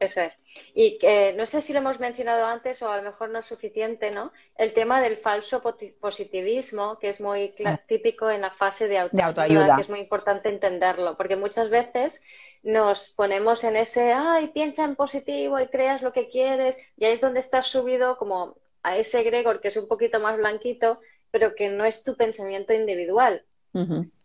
[0.00, 0.34] Eso es.
[0.74, 3.46] Y eh, no sé si lo hemos mencionado antes o a lo mejor no es
[3.46, 4.32] suficiente, ¿no?
[4.56, 5.62] El tema del falso
[6.00, 7.78] positivismo, que es muy ah.
[7.86, 12.22] típico en la fase de autoayuda, que es muy importante entenderlo, porque muchas veces
[12.62, 17.12] nos ponemos en ese, ay, piensa en positivo y creas lo que quieres, y ahí
[17.12, 20.98] es donde estás subido como a ese egregor que es un poquito más blanquito,
[21.30, 23.44] pero que no es tu pensamiento individual.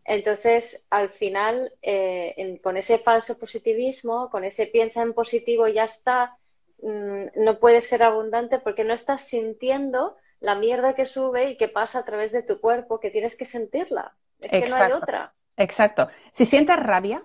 [0.05, 6.37] Entonces, al final, eh, con ese falso positivismo, con ese piensa en positivo ya está,
[6.81, 11.67] mm, no puedes ser abundante porque no estás sintiendo la mierda que sube y que
[11.67, 14.15] pasa a través de tu cuerpo, que tienes que sentirla.
[14.39, 15.33] Es que no hay otra.
[15.57, 16.09] Exacto.
[16.31, 17.23] Si sientes rabia,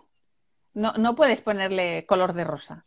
[0.72, 2.86] no, no puedes ponerle color de rosa,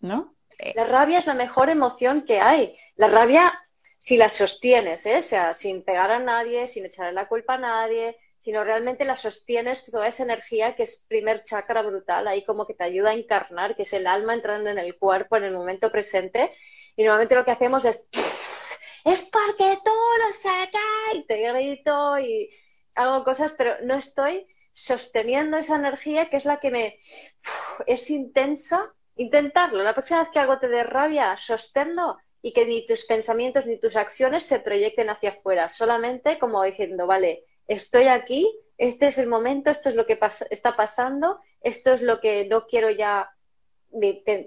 [0.00, 0.34] ¿no?
[0.74, 2.76] La rabia es la mejor emoción que hay.
[2.96, 3.52] La rabia,
[3.96, 5.18] si la sostienes, ¿eh?
[5.18, 9.16] o sea, sin pegar a nadie, sin echarle la culpa a nadie, sino realmente la
[9.16, 13.14] sostienes toda esa energía que es primer chakra brutal, ahí como que te ayuda a
[13.14, 16.52] encarnar, que es el alma entrando en el cuerpo en el momento presente.
[16.94, 18.04] Y normalmente lo que hacemos es,
[19.06, 19.92] es porque tú
[20.34, 22.50] sé qué, y te grito y
[22.94, 26.98] hago cosas, pero no estoy sosteniendo esa energía que es la que me
[27.86, 28.92] es intensa.
[29.16, 29.82] Intentarlo.
[29.82, 33.80] La próxima vez que algo te dé rabia, sosténlo y que ni tus pensamientos ni
[33.80, 39.28] tus acciones se proyecten hacia afuera, solamente como diciendo, vale, estoy aquí, este es el
[39.28, 40.18] momento, esto es lo que
[40.50, 43.30] está pasando, esto es lo que no quiero ya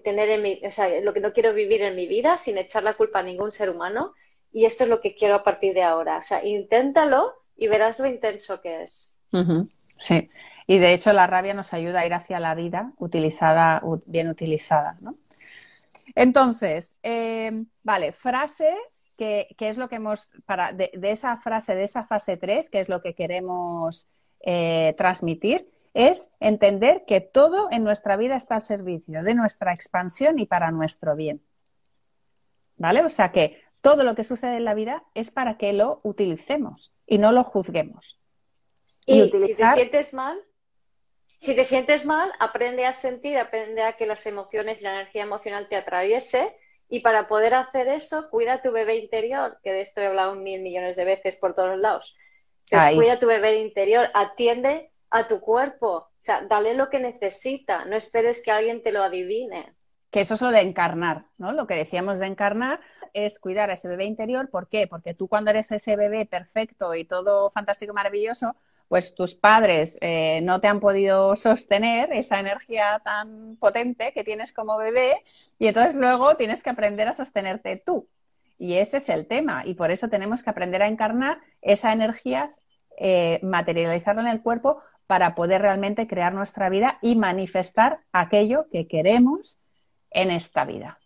[0.03, 2.83] tener en mi, o sea, lo que no quiero vivir en mi vida sin echar
[2.83, 4.13] la culpa a ningún ser humano
[4.51, 6.17] y esto es lo que quiero a partir de ahora.
[6.17, 9.15] O sea, inténtalo y verás lo intenso que es.
[9.97, 10.29] Sí,
[10.67, 14.97] y de hecho la rabia nos ayuda a ir hacia la vida utilizada, bien utilizada,
[14.99, 15.15] ¿no?
[16.15, 18.75] Entonces, eh, vale, frase
[19.17, 22.87] que, es lo que hemos, para, de, esa frase, de esa fase 3, que es
[22.87, 24.07] lo que queremos
[24.39, 30.39] eh, transmitir, es entender que todo en nuestra vida está al servicio de nuestra expansión
[30.39, 31.41] y para nuestro bien.
[32.77, 33.03] ¿Vale?
[33.03, 36.93] O sea que todo lo que sucede en la vida es para que lo utilicemos
[37.07, 38.19] y no lo juzguemos.
[39.05, 40.39] Y, si te sientes mal,
[41.39, 45.23] si te sientes mal, aprende a sentir, aprende a que las emociones y la energía
[45.23, 46.55] emocional te atraviese.
[46.89, 50.61] Y para poder hacer eso, cuida tu bebé interior, que de esto he hablado mil
[50.61, 52.15] millones de veces por todos lados.
[52.69, 57.85] Entonces, cuida tu bebé interior, atiende a tu cuerpo, o sea, dale lo que necesita,
[57.85, 59.73] no esperes que alguien te lo adivine.
[60.11, 61.51] Que eso es lo de encarnar, ¿no?
[61.51, 62.79] Lo que decíamos de encarnar
[63.13, 64.49] es cuidar a ese bebé interior.
[64.49, 64.87] ¿Por qué?
[64.87, 68.55] Porque tú cuando eres ese bebé perfecto y todo fantástico y maravilloso,
[68.87, 74.53] pues tus padres eh, no te han podido sostener esa energía tan potente que tienes
[74.53, 75.23] como bebé
[75.59, 78.07] y entonces luego tienes que aprender a sostenerte tú.
[78.57, 82.47] Y ese es el tema y por eso tenemos que aprender a encarnar esa energía,
[82.97, 88.87] eh, materializarla en el cuerpo para poder realmente crear nuestra vida y manifestar aquello que
[88.87, 89.59] queremos
[90.11, 90.99] en esta vida.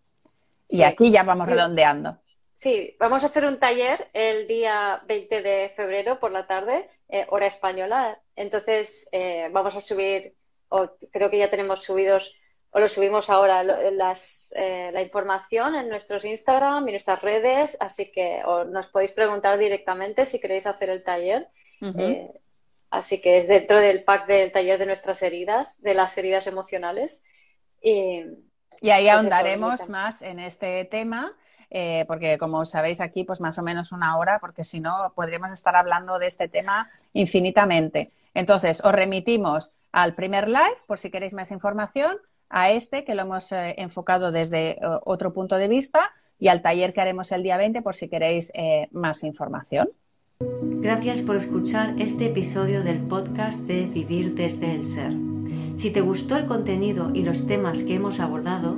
[0.69, 2.17] Y aquí ya vamos redondeando.
[2.55, 7.25] Sí, vamos a hacer un taller el día 20 de febrero por la tarde, eh,
[7.29, 8.17] hora española.
[8.37, 10.33] Entonces, eh, vamos a subir,
[10.69, 12.33] o creo que ya tenemos subidos,
[12.69, 17.75] o lo subimos ahora, las, eh, la información en nuestros Instagram y nuestras redes.
[17.81, 21.49] Así que nos podéis preguntar directamente si queréis hacer el taller.
[22.89, 27.25] así que es dentro del pack del taller de nuestras heridas, de las heridas emocionales.
[27.81, 28.21] Y,
[28.89, 31.35] ahí pues ahondaremos más en este tema.
[31.73, 35.53] Eh, porque como sabéis aquí, pues más o menos una hora, porque si no, podríamos
[35.53, 38.11] estar hablando de este tema infinitamente.
[38.33, 42.17] Entonces, os remitimos al primer live, por si queréis más información,
[42.49, 46.61] a este, que lo hemos eh, enfocado desde eh, otro punto de vista, y al
[46.61, 48.51] taller que haremos el día 20, por si queréis
[48.91, 49.89] más información.
[50.39, 55.13] Gracias por escuchar este episodio del podcast de Vivir desde el Ser.
[55.75, 58.77] Si te gustó el contenido y los temas que hemos abordado,